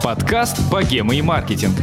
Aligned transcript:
Подкаст 0.00 0.70
«Богема 0.70 1.16
и 1.16 1.22
маркетинг». 1.22 1.74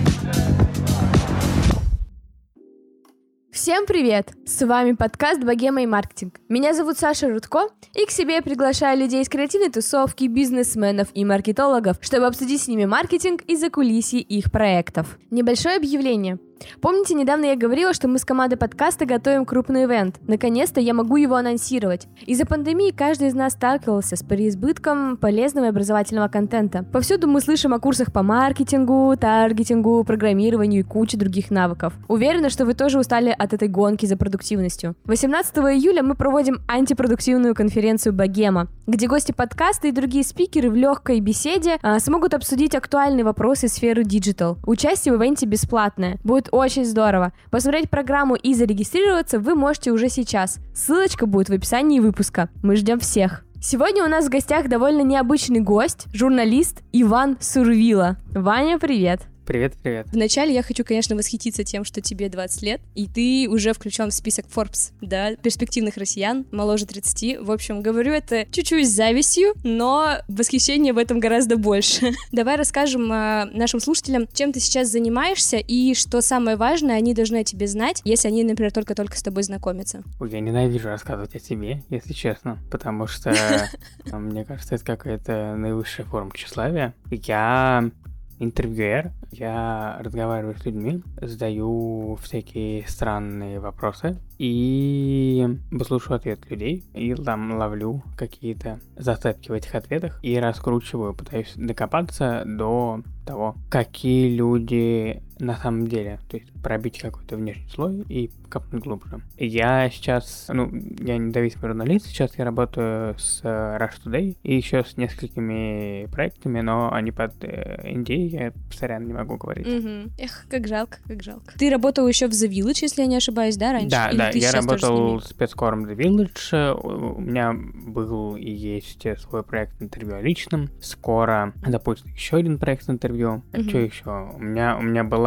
Всем 3.51 3.85
привет! 3.85 4.31
С 4.45 4.65
вами 4.65 4.93
подкаст 4.93 5.43
«Богема 5.43 5.81
и 5.81 5.85
маркетинг». 5.85 6.39
Меня 6.47 6.73
зовут 6.73 6.97
Саша 6.97 7.27
Рудко, 7.27 7.67
и 7.93 8.05
к 8.05 8.11
себе 8.11 8.35
я 8.35 8.41
приглашаю 8.41 8.97
людей 8.97 9.21
из 9.21 9.27
креативной 9.27 9.69
тусовки, 9.69 10.27
бизнесменов 10.27 11.09
и 11.15 11.25
маркетологов, 11.25 11.97
чтобы 11.99 12.27
обсудить 12.27 12.61
с 12.61 12.69
ними 12.69 12.85
маркетинг 12.85 13.41
и 13.41 13.57
закулисье 13.57 14.21
их 14.21 14.53
проектов. 14.53 15.17
Небольшое 15.31 15.75
объявление. 15.75 16.39
Помните, 16.81 17.13
недавно 17.13 17.45
я 17.45 17.55
говорила, 17.55 17.93
что 17.93 18.07
мы 18.07 18.19
с 18.19 18.25
командой 18.25 18.55
подкаста 18.55 19.05
готовим 19.05 19.45
крупный 19.45 19.85
ивент. 19.85 20.19
Наконец-то 20.27 20.79
я 20.79 20.93
могу 20.93 21.17
его 21.17 21.35
анонсировать. 21.35 22.07
Из-за 22.25 22.45
пандемии 22.45 22.91
каждый 22.91 23.27
из 23.29 23.33
нас 23.33 23.53
сталкивался 23.53 24.15
с 24.15 24.23
переизбытком 24.23 25.17
полезного 25.17 25.65
и 25.65 25.69
образовательного 25.69 26.27
контента. 26.27 26.83
Повсюду 26.83 27.27
мы 27.27 27.41
слышим 27.41 27.73
о 27.73 27.79
курсах 27.79 28.11
по 28.11 28.23
маркетингу, 28.23 29.15
таргетингу, 29.19 30.03
программированию 30.03 30.81
и 30.81 30.83
куче 30.83 31.17
других 31.17 31.51
навыков. 31.51 31.93
Уверена, 32.07 32.49
что 32.49 32.65
вы 32.65 32.73
тоже 32.73 32.99
устали 32.99 33.33
от 33.37 33.53
этой 33.53 33.67
гонки 33.67 34.05
за 34.05 34.17
продуктивностью. 34.17 34.95
18 35.05 35.57
июля 35.57 36.03
мы 36.03 36.15
проводим 36.15 36.61
антипродуктивную 36.67 37.55
конференцию 37.55 38.13
«Богема», 38.13 38.67
где 38.87 39.07
гости 39.07 39.31
подкаста 39.31 39.87
и 39.87 39.91
другие 39.91 40.23
спикеры 40.23 40.69
в 40.69 40.75
легкой 40.75 41.19
беседе 41.19 41.77
а, 41.81 41.99
смогут 41.99 42.33
обсудить 42.33 42.75
актуальные 42.75 43.23
вопросы 43.23 43.67
сферы 43.67 44.03
digital. 44.03 44.57
Участие 44.65 45.15
в 45.15 45.21
ивенте 45.21 45.45
бесплатное. 45.45 46.17
Будет 46.23 46.46
очень 46.51 46.85
здорово. 46.85 47.33
Посмотреть 47.51 47.89
программу 47.89 48.35
и 48.35 48.53
зарегистрироваться 48.53 49.39
вы 49.39 49.55
можете 49.55 49.91
уже 49.91 50.09
сейчас. 50.09 50.59
Ссылочка 50.73 51.25
будет 51.25 51.49
в 51.49 51.53
описании 51.53 51.99
выпуска. 51.99 52.49
Мы 52.63 52.75
ждем 52.75 52.99
всех. 52.99 53.43
Сегодня 53.61 54.03
у 54.03 54.07
нас 54.07 54.25
в 54.25 54.29
гостях 54.29 54.67
довольно 54.69 55.01
необычный 55.01 55.59
гость, 55.59 56.07
журналист 56.13 56.83
Иван 56.93 57.37
Сурвилло. 57.39 58.17
Ваня, 58.33 58.77
привет! 58.77 59.21
Привет, 59.47 59.75
привет. 59.81 60.07
Вначале 60.11 60.53
я 60.53 60.61
хочу, 60.61 60.83
конечно, 60.83 61.15
восхититься 61.15 61.63
тем, 61.63 61.85
что 61.85 62.01
тебе 62.01 62.27
20 62.27 62.61
лет, 62.63 62.81
и 62.95 63.07
ты 63.07 63.47
уже 63.49 63.71
включен 63.71 64.09
в 64.09 64.13
список 64.13 64.45
Forbes, 64.53 64.91
да, 64.99 65.37
перспективных 65.37 65.95
россиян, 65.95 66.45
моложе 66.51 66.85
30. 66.85 67.39
В 67.39 67.51
общем, 67.51 67.81
говорю 67.81 68.11
это 68.11 68.45
чуть-чуть 68.51 68.85
с 68.85 68.91
завистью, 68.91 69.53
но 69.63 70.17
восхищение 70.27 70.91
в 70.91 70.97
этом 70.97 71.21
гораздо 71.21 71.55
больше. 71.55 72.11
Давай 72.33 72.57
расскажем 72.57 73.09
э, 73.09 73.45
нашим 73.53 73.79
слушателям, 73.79 74.27
чем 74.33 74.51
ты 74.51 74.59
сейчас 74.59 74.89
занимаешься, 74.89 75.55
и 75.55 75.93
что 75.93 76.19
самое 76.19 76.57
важное, 76.57 76.97
они 76.97 77.13
должны 77.13 77.37
о 77.37 77.43
тебе 77.45 77.67
знать, 77.67 78.01
если 78.03 78.27
они, 78.27 78.43
например, 78.43 78.73
только-только 78.73 79.17
с 79.17 79.23
тобой 79.23 79.43
знакомятся. 79.43 80.03
Ой, 80.19 80.29
я 80.29 80.41
ненавижу 80.41 80.89
рассказывать 80.89 81.35
о 81.35 81.39
себе, 81.39 81.85
если 81.89 82.11
честно, 82.11 82.59
потому 82.69 83.07
что, 83.07 83.29
э, 84.11 84.17
мне 84.17 84.43
кажется, 84.43 84.75
это 84.75 84.83
какая-то 84.83 85.55
наивысшая 85.55 86.05
форма 86.05 86.31
тщеславия. 86.33 86.93
Я 87.09 87.89
интервьюер, 88.39 89.11
я 89.31 89.97
разговариваю 89.99 90.55
с 90.55 90.65
людьми, 90.65 91.03
задаю 91.21 92.17
всякие 92.21 92.87
странные 92.87 93.59
вопросы 93.59 94.17
и 94.37 95.47
выслушиваю 95.71 96.17
ответ 96.17 96.49
людей, 96.49 96.83
и 96.93 97.13
там 97.15 97.57
ловлю 97.57 98.03
какие-то 98.15 98.79
зацепки 98.95 99.49
в 99.49 99.53
этих 99.53 99.73
ответах 99.75 100.19
и 100.21 100.37
раскручиваю, 100.39 101.13
пытаюсь 101.13 101.53
докопаться 101.55 102.43
до 102.45 103.01
того, 103.25 103.55
какие 103.69 104.35
люди 104.35 105.21
на 105.39 105.55
самом 105.57 105.87
деле, 105.87 106.19
то 106.29 106.37
есть 106.37 106.51
пробить 106.63 106.99
какой-то 106.99 107.35
внешний 107.37 107.67
слой 107.69 108.03
и 108.09 108.29
копнуть 108.49 108.83
глубже. 108.83 109.19
Я 109.37 109.89
сейчас, 109.89 110.47
ну, 110.51 110.69
я 110.99 111.17
независимый 111.17 111.67
журналист, 111.69 112.05
сейчас 112.07 112.37
я 112.37 112.45
работаю 112.45 113.17
с 113.17 113.41
Rush 113.43 113.93
Today 114.05 114.37
и 114.43 114.55
еще 114.55 114.83
с 114.83 114.97
несколькими 114.97 116.07
проектами, 116.11 116.61
но 116.61 116.91
они 116.93 117.11
под 117.11 117.33
э, 117.43 117.91
NDA, 117.93 118.15
я 118.27 118.53
постоянно 118.69 119.05
не 119.05 119.13
могу 119.13 119.37
говорить. 119.37 119.67
Мгм. 119.67 120.11
Эх, 120.17 120.45
как 120.49 120.67
жалко, 120.67 120.97
как 121.07 121.21
жалко. 121.23 121.53
Ты 121.57 121.69
работал 121.69 122.07
еще 122.07 122.27
в 122.27 122.31
The 122.31 122.47
Village, 122.49 122.79
если 122.81 123.01
я 123.01 123.07
не 123.07 123.17
ошибаюсь, 123.17 123.57
да, 123.57 123.73
раньше? 123.73 123.89
Да, 123.89 124.09
Или 124.09 124.17
да, 124.17 124.29
я 124.29 124.51
с 124.51 124.53
работал 124.53 125.07
ними? 125.09 125.19
спецкором 125.19 125.85
The 125.85 125.95
Village, 125.95 126.73
у 126.81 127.19
меня 127.19 127.53
был 127.53 128.35
и 128.35 128.49
есть 128.49 129.05
свой 129.19 129.43
проект 129.43 129.81
интервью 129.81 130.15
о 130.15 130.21
личном, 130.21 130.69
скоро 130.81 131.53
запустит 131.65 132.07
еще 132.15 132.37
один 132.37 132.57
проект 132.57 132.89
интервью, 132.89 133.43
Мгм. 133.53 133.69
что 133.69 133.77
еще? 133.79 134.31
У 134.35 134.39
меня, 134.39 134.77
у 134.77 134.81
меня 134.81 135.03
была, 135.03 135.26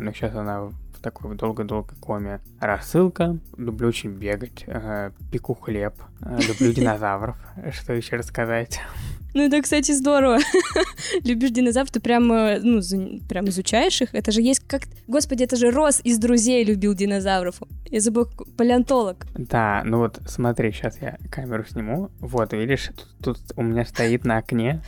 ну 0.00 0.12
сейчас 0.12 0.34
она 0.34 0.62
в 0.62 0.74
такой 1.02 1.36
долго-долго 1.36 1.94
коме, 2.00 2.40
рассылка, 2.60 3.36
люблю 3.56 3.88
очень 3.88 4.10
бегать, 4.10 4.64
э, 4.66 5.10
пеку 5.30 5.54
хлеб, 5.54 5.94
э, 6.20 6.38
люблю 6.48 6.72
динозавров, 6.74 7.36
что 7.72 7.92
еще 7.92 8.16
рассказать? 8.16 8.80
Ну, 9.34 9.42
это, 9.42 9.62
кстати, 9.62 9.92
здорово. 9.92 10.38
Любишь 11.24 11.50
динозавров, 11.50 11.90
ты 11.90 12.00
прям, 12.00 12.28
ну, 12.28 12.80
прям 13.28 13.48
изучаешь 13.48 14.02
их. 14.02 14.14
Это 14.14 14.30
же 14.30 14.42
есть 14.42 14.60
как... 14.66 14.82
Господи, 15.06 15.44
это 15.44 15.56
же 15.56 15.70
Рос 15.70 16.00
из 16.04 16.18
«Друзей» 16.18 16.64
любил 16.64 16.94
динозавров. 16.94 17.62
Я 17.86 18.00
забыл, 18.00 18.28
палеонтолог. 18.56 19.26
Да, 19.34 19.82
ну 19.84 19.98
вот 19.98 20.18
смотри, 20.26 20.72
сейчас 20.72 21.00
я 21.00 21.18
камеру 21.30 21.64
сниму, 21.64 22.10
вот, 22.20 22.52
видишь, 22.52 22.90
тут, 23.22 23.38
тут 23.38 23.38
у 23.56 23.62
меня 23.62 23.84
стоит 23.84 24.24
на 24.24 24.38
окне 24.38 24.82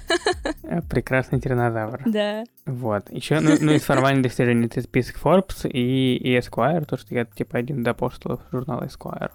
э, 0.62 0.83
прекрасный 0.83 1.41
тиранозавр. 1.41 2.03
Да. 2.06 2.44
Вот. 2.66 3.10
Еще, 3.10 3.41
ну, 3.41 3.56
ну, 3.60 3.72
из 3.72 3.83
формальных 3.83 4.25
достижений 4.25 4.66
это 4.66 4.83
список 4.83 5.16
Forbes 5.22 5.69
и, 5.69 6.16
и 6.16 6.38
Esquire, 6.38 6.84
то, 6.84 6.97
что 6.97 7.15
я, 7.15 7.25
типа, 7.25 7.59
один 7.59 7.83
из 7.83 7.87
апостолов 7.87 8.41
журнала 8.53 8.84
Esquire. 8.87 9.31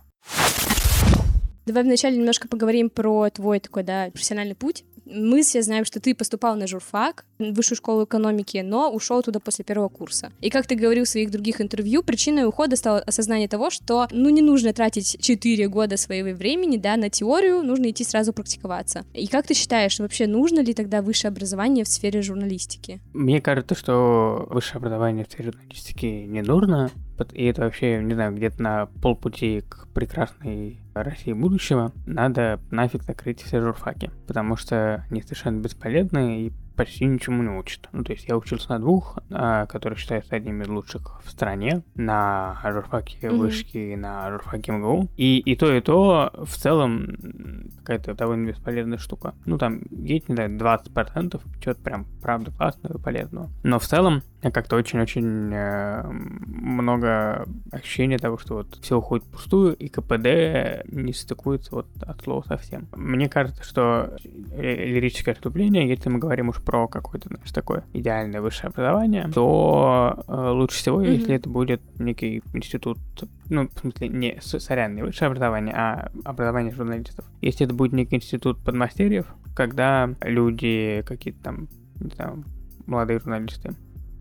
Давай 1.69 1.83
вначале 1.83 2.17
немножко 2.17 2.47
поговорим 2.47 2.89
про 2.89 3.29
твой 3.29 3.59
такой, 3.59 3.83
да, 3.83 4.09
профессиональный 4.11 4.55
путь. 4.55 4.85
Мы 5.11 5.41
все 5.41 5.61
знаем, 5.61 5.85
что 5.85 5.99
ты 5.99 6.13
поступал 6.13 6.55
на 6.55 6.67
журфак, 6.67 7.25
высшую 7.39 7.77
школу 7.77 8.03
экономики, 8.03 8.61
но 8.63 8.91
ушел 8.91 9.23
туда 9.23 9.39
после 9.39 9.63
первого 9.63 9.89
курса. 9.89 10.31
И 10.41 10.49
как 10.49 10.67
ты 10.67 10.75
говорил 10.75 11.05
в 11.05 11.09
своих 11.09 11.31
других 11.31 11.61
интервью, 11.61 12.03
причиной 12.03 12.45
ухода 12.45 12.75
стало 12.75 12.99
осознание 12.99 13.47
того, 13.47 13.69
что, 13.69 14.07
ну, 14.11 14.29
не 14.29 14.41
нужно 14.41 14.73
тратить 14.73 15.17
4 15.19 15.67
года 15.69 15.97
своего 15.97 16.35
времени, 16.35 16.77
да, 16.77 16.97
на 16.97 17.09
теорию, 17.09 17.63
нужно 17.63 17.89
идти 17.89 18.03
сразу 18.03 18.33
практиковаться. 18.33 19.05
И 19.13 19.27
как 19.27 19.47
ты 19.47 19.53
считаешь, 19.53 19.99
вообще 19.99 20.27
нужно 20.27 20.59
ли 20.59 20.73
тогда 20.73 21.01
высшее 21.01 21.29
образование 21.29 21.85
в 21.85 21.87
сфере 21.87 22.21
журналистики? 22.21 22.99
Мне 23.13 23.41
кажется, 23.41 23.75
что 23.75 24.47
высшее 24.49 24.77
образование 24.79 25.25
в 25.25 25.31
сфере 25.31 25.51
журналистики 25.51 26.05
не 26.05 26.41
нужно, 26.41 26.91
и 27.33 27.45
это 27.45 27.61
вообще, 27.61 28.01
не 28.01 28.13
знаю, 28.13 28.35
где-то 28.35 28.61
на 28.61 28.85
полпути 29.01 29.61
к 29.67 29.87
прекрасной 29.93 30.79
России 30.93 31.33
будущего, 31.33 31.91
надо 32.05 32.59
нафиг 32.71 33.03
закрыть 33.03 33.41
все 33.41 33.61
журфаки, 33.61 34.11
потому 34.27 34.55
что 34.55 35.05
они 35.09 35.21
совершенно 35.21 35.59
бесполезны 35.59 36.45
и 36.45 36.51
почти 36.79 37.03
ничему 37.03 37.43
не 37.43 37.49
учат. 37.49 37.89
Ну, 37.91 38.05
то 38.05 38.13
есть 38.13 38.25
я 38.29 38.37
учился 38.37 38.69
на 38.69 38.79
двух, 38.79 39.17
а, 39.31 39.65
которые 39.65 39.99
считаются 39.99 40.33
одними 40.37 40.63
из 40.63 40.69
лучших 40.69 41.21
в 41.25 41.29
стране, 41.29 41.83
на 41.95 42.57
журфаке 42.63 43.29
Мгм. 43.29 43.37
вышки 43.37 43.77
и 43.77 43.95
на 43.97 44.31
журфаке 44.31 44.71
МГУ. 44.71 45.09
И, 45.17 45.39
и 45.39 45.57
то, 45.57 45.75
и 45.75 45.81
то 45.81 46.31
в 46.33 46.55
целом 46.55 47.69
какая-то 47.79 48.13
довольно 48.13 48.47
бесполезная 48.47 48.97
штука. 48.97 49.33
Ну, 49.45 49.57
там 49.57 49.81
есть, 49.91 50.29
не 50.29 50.35
знаю, 50.35 50.51
20% 50.57 51.41
чего-то 51.61 51.81
прям 51.81 52.05
правда 52.21 52.51
классного 52.51 52.97
и 52.97 53.01
полезного. 53.01 53.49
Но 53.63 53.77
в 53.77 53.85
целом 53.85 54.21
как-то 54.41 54.77
очень-очень 54.77 55.51
э, 55.53 56.03
много 56.07 57.45
ощущения 57.71 58.17
того, 58.17 58.37
что 58.37 58.55
вот 58.55 58.77
все 58.81 58.97
уходит 58.97 59.25
впустую, 59.25 59.75
и 59.75 59.89
КПД 59.89 60.85
не 60.91 61.13
стыкуется 61.13 61.75
вот 61.75 61.87
от 62.01 62.21
слова 62.21 62.43
совсем. 62.47 62.87
Мне 62.95 63.27
кажется, 63.27 63.63
что 63.63 64.15
лирическое 64.55 65.33
отступление, 65.33 65.87
если 65.87 66.09
мы 66.09 66.19
говорим 66.19 66.49
уж 66.49 66.61
про 66.61 66.87
какое-то, 66.87 67.27
знаешь, 67.27 67.51
такое 67.51 67.83
идеальное 67.93 68.41
высшее 68.41 68.69
образование, 68.69 69.29
то 69.33 70.23
э, 70.27 70.49
лучше 70.51 70.77
всего, 70.77 70.99
Мгм. 70.99 71.11
если 71.11 71.35
это 71.35 71.49
будет 71.49 71.81
некий 71.99 72.41
институт, 72.53 72.97
ну, 73.49 73.67
в 73.67 73.79
смысле, 73.79 74.07
не, 74.07 74.37
сорян, 74.41 74.95
не 74.95 75.01
высшее 75.03 75.27
образование, 75.27 75.75
а 75.75 76.11
образование 76.23 76.73
журналистов. 76.73 77.25
Если 77.41 77.65
это 77.65 77.73
будет 77.73 77.91
некий 77.91 78.15
институт 78.15 78.63
подмастерьев, 78.63 79.25
когда 79.53 80.09
люди 80.21 81.03
какие-то 81.05 81.43
там, 81.43 81.67
не 81.99 82.09
знаю, 82.11 82.45
молодые 82.85 83.19
журналисты 83.19 83.75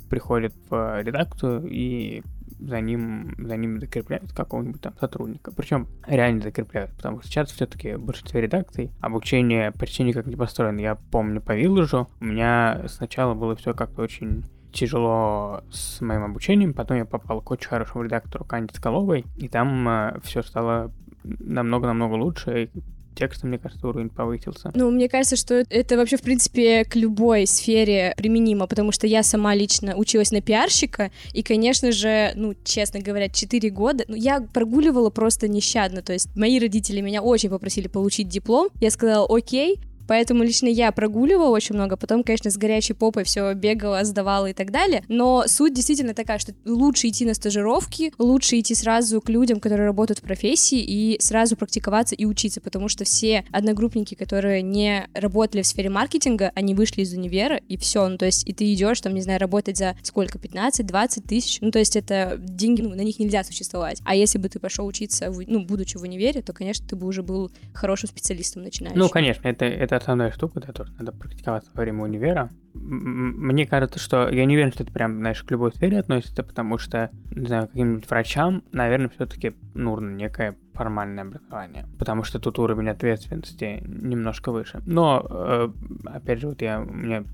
приходят 0.09 0.53
в 0.71 1.03
редакцию 1.03 1.67
и 1.69 2.23
за 2.59 2.81
ним, 2.81 3.35
за 3.39 3.57
ним 3.57 3.81
закрепляют 3.81 4.33
какого-нибудь 4.33 4.81
там 4.81 4.95
сотрудника. 4.99 5.53
Причем 5.53 5.87
реально 6.07 6.43
закрепляют, 6.43 6.91
потому 6.97 7.21
что 7.21 7.29
сейчас 7.29 7.53
все-таки 7.53 7.95
в 7.95 8.03
большинстве 8.05 8.41
редакций 8.41 8.91
обучение 9.01 9.71
почти 9.73 10.03
никак 10.03 10.27
не 10.27 10.37
построено. 10.37 10.81
Я 10.81 10.97
помню 10.97 11.41
по 11.41 11.55
Виллажу, 11.55 12.09
у 12.21 12.25
меня 12.25 12.85
сначала 12.89 13.35
было 13.35 13.55
все 13.55 13.75
как-то 13.75 14.03
очень 14.03 14.45
тяжело 14.73 15.63
с 15.71 16.01
моим 16.01 16.25
обучением, 16.25 16.75
потом 16.75 16.99
я 16.99 17.05
попал 17.05 17.41
к 17.41 17.51
очень 17.51 17.69
хорошему 17.69 18.05
редактору 18.05 18.45
Канде 18.45 18.75
Скаловой, 18.75 19.25
и 19.37 19.49
там 19.49 20.19
все 20.23 20.43
стало 20.43 20.93
намного-намного 21.25 22.15
лучше, 22.15 22.65
и 22.65 22.71
текста, 23.19 23.47
мне 23.47 23.59
кажется, 23.59 23.87
уровень 23.87 24.11
повысился. 24.11 24.71
Ну, 24.75 24.91
мне 24.91 25.09
кажется, 25.09 25.37
что 25.37 25.65
это 25.69 25.97
вообще, 25.97 26.17
в 26.17 26.23
принципе, 26.23 26.85
к 26.85 26.95
любой 26.97 27.47
сфере 27.47 28.15
применимо, 28.17 28.67
потому 28.67 28.93
что 28.93 29.07
я 29.07 29.23
сама 29.23 29.55
лично 29.55 29.97
училась 29.97 30.31
на 30.31 30.41
пиарщика, 30.41 31.11
и, 31.33 31.43
конечно 31.43 31.91
же, 31.93 32.33
ну, 32.37 32.55
честно 32.65 33.01
говоря, 33.01 33.29
4 33.29 33.71
года, 33.71 34.05
ну, 34.09 34.15
я 34.15 34.41
прогуливала 34.41 35.11
просто 35.11 35.49
нещадно, 35.49 36.03
то 36.03 36.13
есть 36.13 36.35
мои 36.37 36.59
родители 36.59 37.01
меня 37.01 37.23
очень 37.23 37.51
попросили 37.51 37.89
получить 37.89 38.29
диплом, 38.29 38.69
я 38.81 38.91
сказала, 38.91 39.27
окей, 39.29 39.81
Поэтому 40.09 40.43
лично 40.43 40.67
я 40.67 40.91
прогуливала 40.91 41.51
очень 41.51 41.75
много, 41.75 41.97
потом, 41.97 42.25
конечно, 42.25 42.51
с 42.51 42.57
горячей 42.57 42.95
попой 42.95 43.25
все 43.25 43.53
бегала, 43.55 44.03
сдавала 44.05 44.47
и 44.47 44.55
так 44.55 44.73
далее. 44.73 45.05
Но 45.09 45.45
суть 45.47 45.75
действительно 45.75 46.15
такая, 46.15 46.39
что 46.39 46.55
лучше 46.65 47.09
идти 47.09 47.27
на 47.27 47.35
стажировки, 47.35 48.13
лучше 48.19 48.59
идти 48.59 48.75
сразу 48.75 49.21
к 49.21 49.29
людям, 49.29 49.61
которые 49.61 49.87
работают 49.87 50.21
в 50.21 50.23
профессии, 50.23 50.81
и 50.81 51.21
сразу 51.21 51.57
практиковаться 51.57 52.15
и 52.15 52.25
учиться, 52.25 52.61
потому 52.61 52.89
что 52.89 53.05
все 53.05 53.45
одногруппники, 53.53 54.15
которые 54.15 54.63
не 54.63 55.07
работали 55.13 55.63
в 55.63 55.67
сфере 55.67 55.91
маркетинга, 55.91 56.53
они 56.55 56.75
вышли 56.75 57.03
из 57.03 57.13
универа, 57.13 57.57
и 57.57 57.77
все. 57.77 58.09
Ну, 58.09 58.17
то 58.17 58.25
есть, 58.25 58.49
и 58.49 58.55
ты 58.55 58.73
идешь, 58.73 59.01
там, 59.03 59.15
не 59.15 59.21
знаю, 59.21 59.39
работать 59.39 59.77
за 59.77 59.97
сколько, 60.03 60.39
15-20 60.39 61.29
тысяч. 61.29 61.59
Ну, 61.61 61.71
то 61.71 61.79
есть, 61.79 61.97
это 61.97 62.37
деньги, 62.39 62.81
ну, 62.81 62.95
на 62.95 63.03
них 63.03 63.19
нельзя 63.19 63.45
существовать. 63.45 64.01
А 64.05 64.15
если 64.15 64.39
бы 64.39 64.49
ты 64.49 64.59
пошел 64.59 64.87
учиться, 64.87 65.31
в, 65.31 65.43
ну, 65.47 65.65
будучи 65.65 65.99
в 65.99 66.03
универе, 66.03 66.41
то, 66.41 66.55
конечно, 66.55 66.87
ты 66.89 66.97
бы 66.97 67.07
уже 67.07 67.23
был 67.23 67.51
хорошим 67.75 68.09
специалистом 68.09 68.63
начинающим. 68.63 68.99
Ну, 68.99 69.09
конечно, 69.11 69.47
это, 69.47 69.67
это 69.67 69.98
основная 69.99 70.31
штука, 70.31 70.61
которую 70.61 70.97
надо 70.99 71.13
практиковаться 71.13 71.71
во 71.75 71.83
время 71.83 72.03
универа. 72.03 72.51
Мне 72.75 73.67
кажется, 73.67 73.99
что 73.99 74.29
я 74.29 74.45
не 74.45 74.55
уверен, 74.55 74.73
что 74.73 74.85
это 74.85 74.93
прям, 74.93 75.19
знаешь, 75.19 75.43
к 75.43 75.51
любой 75.51 75.73
сфере 75.73 75.99
относится, 75.99 76.43
потому 76.43 76.79
что, 76.79 77.11
не 77.31 77.47
знаю, 77.47 77.67
каким-нибудь 77.69 78.09
врачам, 78.09 78.63
наверное, 78.73 79.09
все-таки 79.09 79.55
нужно 79.75 80.11
некое 80.11 80.57
формальное 80.75 81.25
образование, 81.25 81.87
потому 81.99 82.23
что 82.23 82.39
тут 82.39 82.59
уровень 82.59 82.89
ответственности 82.89 83.83
немножко 83.85 84.53
выше. 84.53 84.81
Но, 84.87 85.27
э, 85.29 85.69
опять 86.07 86.41
же, 86.41 86.49
вот 86.49 86.63
я, 86.63 86.81
у 86.81 86.85
меня 86.85 87.25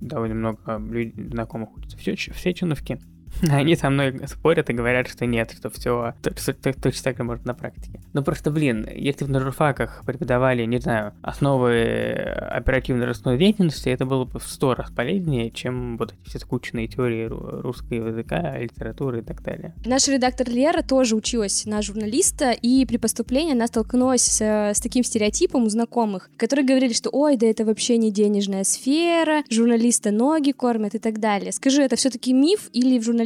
довольно 0.00 0.34
много 0.34 0.78
людей, 0.78 1.28
знакомых 1.28 1.76
учатся 1.76 1.98
в 1.98 2.02
Сеченовке, 2.40 2.98
они 3.50 3.76
со 3.76 3.90
мной 3.90 4.20
спорят 4.26 4.70
и 4.70 4.72
говорят, 4.72 5.08
что 5.08 5.26
нет, 5.26 5.52
что 5.56 5.70
все 5.70 6.14
точно 6.22 7.02
так 7.02 7.16
же 7.16 7.24
можно 7.24 7.48
на 7.48 7.54
практике. 7.54 8.00
Ну 8.12 8.22
просто, 8.22 8.50
блин, 8.50 8.88
если 8.92 9.24
бы 9.24 9.30
на 9.30 9.40
журфаках 9.40 10.02
преподавали, 10.04 10.64
не 10.64 10.78
знаю, 10.78 11.14
основы 11.22 12.12
оперативной 12.12 13.06
ростной 13.06 13.38
деятельности, 13.38 13.88
это 13.88 14.04
было 14.04 14.24
бы 14.24 14.38
в 14.38 14.44
сто 14.44 14.74
раз 14.74 14.90
полезнее, 14.90 15.50
чем 15.50 15.96
вот 15.96 16.12
эти 16.12 16.28
все 16.28 16.38
скучные 16.38 16.88
теории 16.88 17.26
ру- 17.26 17.60
русского 17.60 18.08
языка, 18.08 18.58
литературы 18.58 19.20
и 19.20 19.22
так 19.22 19.42
далее. 19.42 19.74
Наш 19.84 20.08
редактор 20.08 20.48
Лера 20.48 20.82
тоже 20.82 21.16
училась 21.16 21.64
на 21.66 21.82
журналиста, 21.82 22.50
и 22.50 22.84
при 22.86 22.96
поступлении 22.96 23.52
она 23.52 23.66
столкнулась 23.66 24.22
с, 24.22 24.40
э, 24.40 24.74
с 24.74 24.80
таким 24.80 25.04
стереотипом 25.04 25.64
у 25.64 25.68
знакомых, 25.68 26.30
которые 26.36 26.66
говорили, 26.66 26.92
что 26.92 27.10
ой, 27.10 27.36
да 27.36 27.46
это 27.46 27.64
вообще 27.64 27.96
не 27.96 28.10
денежная 28.10 28.64
сфера, 28.64 29.42
журналиста 29.50 30.10
ноги 30.10 30.52
кормят 30.52 30.94
и 30.94 30.98
так 30.98 31.20
далее. 31.20 31.52
Скажи, 31.52 31.82
это 31.82 31.96
все-таки 31.96 32.32
миф 32.32 32.68
или 32.72 32.98
в 32.98 33.04
журналистике 33.04 33.19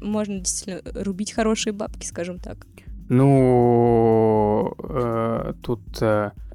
можно 0.00 0.38
действительно 0.40 0.82
рубить 1.02 1.32
хорошие 1.32 1.72
бабки, 1.72 2.04
скажем 2.04 2.38
так? 2.38 2.66
Ну, 3.08 4.72
э, 4.78 5.54
тут 5.62 5.80
э, 6.00 6.30
э, 6.49 6.49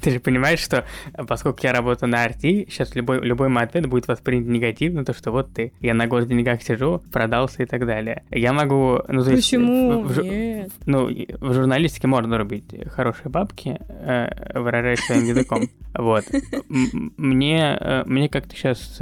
ты 0.00 0.10
же 0.10 0.20
понимаешь, 0.20 0.60
что 0.60 0.84
поскольку 1.28 1.60
я 1.62 1.72
работаю 1.72 2.10
на 2.10 2.26
RT, 2.26 2.70
сейчас 2.70 2.94
любой, 2.94 3.20
любой 3.20 3.48
мой 3.48 3.62
ответ 3.64 3.86
будет 3.86 4.08
воспринят 4.08 4.46
негативно, 4.46 5.04
то 5.04 5.12
что 5.14 5.30
вот 5.30 5.52
ты, 5.52 5.72
я 5.80 5.94
на 5.94 6.06
госденьгах 6.06 6.62
сижу, 6.62 7.02
продался 7.12 7.62
и 7.62 7.66
так 7.66 7.86
далее. 7.86 8.24
Я 8.30 8.52
могу... 8.52 9.00
Ну, 9.08 9.22
то 9.24 9.30
есть, 9.30 9.44
Почему? 9.44 10.02
в- 10.02 10.12
в 10.12 10.22
Нет. 10.22 10.72
Ну, 10.86 11.08
в 11.40 11.54
журналистике 11.54 12.06
можно 12.06 12.38
рубить 12.38 12.64
хорошие 12.90 13.30
бабки, 13.30 13.78
э, 13.88 14.58
выражаясь 14.58 15.00
своим 15.00 15.24
языком. 15.24 15.68
Вот. 15.96 16.24
Мне, 16.68 17.78
э, 17.80 18.02
мне 18.04 18.28
как-то 18.28 18.56
сейчас 18.56 18.98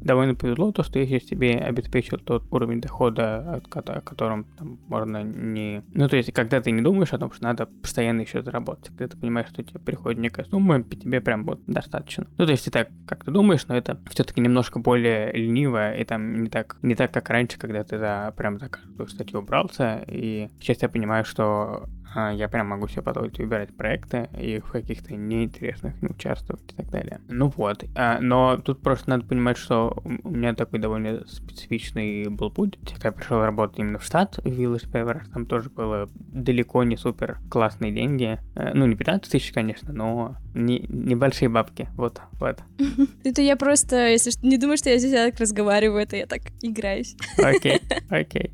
довольно 0.00 0.36
повезло, 0.36 0.70
то, 0.70 0.84
что 0.84 1.00
я 1.00 1.06
сейчас 1.06 1.28
себе 1.28 1.56
обеспечил 1.56 2.18
тот 2.18 2.44
уровень 2.52 2.80
дохода, 2.80 3.60
о 3.74 4.00
котором 4.00 4.44
там, 4.56 4.78
можно 4.86 5.24
не... 5.24 5.82
Ну, 5.92 6.08
то 6.08 6.16
есть, 6.16 6.32
когда 6.32 6.60
ты 6.60 6.70
не 6.70 6.82
думаешь 6.82 7.12
о 7.12 7.18
том, 7.18 7.32
что 7.32 7.42
надо 7.42 7.66
постоянно 7.66 8.20
еще 8.20 8.35
заработать, 8.42 8.88
когда 8.88 9.08
ты 9.08 9.16
понимаешь, 9.16 9.48
что 9.48 9.62
тебе 9.62 9.80
приходит 9.80 10.20
некая 10.20 10.44
сумма, 10.44 10.82
тебе 10.82 11.20
прям 11.20 11.44
вот 11.44 11.60
достаточно. 11.66 12.26
Ну, 12.38 12.46
то 12.46 12.52
есть, 12.52 12.64
ты 12.64 12.70
так, 12.70 12.88
как 13.06 13.24
ты 13.24 13.30
думаешь, 13.30 13.66
но 13.66 13.76
это 13.76 14.00
все-таки 14.10 14.40
немножко 14.40 14.78
более 14.78 15.32
лениво, 15.32 15.94
и 15.94 16.04
там 16.04 16.42
не 16.42 16.48
так, 16.48 16.76
не 16.82 16.94
так, 16.94 17.12
как 17.12 17.28
раньше, 17.30 17.58
когда 17.58 17.84
ты 17.84 17.98
за, 17.98 18.32
прям 18.36 18.58
за 18.58 18.68
каждую 18.68 19.08
статью 19.08 19.42
брался, 19.42 20.04
и 20.06 20.48
сейчас 20.60 20.82
я 20.82 20.88
понимаю, 20.88 21.24
что 21.24 21.88
я 22.16 22.48
прям 22.48 22.68
могу 22.68 22.88
себе 22.88 23.02
позволить 23.02 23.38
выбирать 23.38 23.76
проекты 23.76 24.28
и 24.38 24.60
в 24.60 24.70
каких-то 24.70 25.14
неинтересных 25.14 26.00
не 26.02 26.08
участвовать 26.08 26.62
и 26.72 26.76
так 26.76 26.90
далее. 26.90 27.20
Ну 27.28 27.52
вот. 27.56 27.84
А, 27.94 28.18
но 28.20 28.56
тут 28.56 28.80
просто 28.82 29.10
надо 29.10 29.24
понимать, 29.24 29.56
что 29.56 29.96
у 30.04 30.30
меня 30.30 30.54
такой 30.54 30.78
довольно 30.78 31.26
специфичный 31.26 32.28
был 32.28 32.50
путь. 32.50 32.78
Когда 32.92 33.08
я 33.08 33.12
пришел 33.12 33.40
работать 33.42 33.78
именно 33.78 33.98
в 33.98 34.04
штат, 34.04 34.36
в 34.38 34.46
Village 34.46 34.90
Paper, 34.90 35.22
там 35.32 35.46
тоже 35.46 35.70
было 35.70 36.08
далеко 36.16 36.84
не 36.84 36.96
супер 36.96 37.38
классные 37.50 37.92
деньги. 37.92 38.38
Э, 38.54 38.72
Ну, 38.74 38.86
не 38.86 38.96
15 38.96 39.30
тысяч, 39.30 39.52
конечно, 39.52 39.92
но 39.92 40.36
не, 40.54 40.86
небольшие 40.88 41.48
бабки. 41.48 41.88
Вот, 41.96 42.20
вот. 42.40 42.60
Это 43.24 43.42
я 43.42 43.56
просто, 43.56 44.08
если 44.08 44.32
не 44.42 44.58
думаю, 44.58 44.76
что 44.76 44.90
я 44.90 44.98
здесь 44.98 45.12
так 45.12 45.38
разговариваю, 45.40 46.02
это 46.02 46.16
я 46.16 46.26
так 46.26 46.40
играюсь. 46.62 47.16
Окей, 47.38 47.80
окей. 48.10 48.52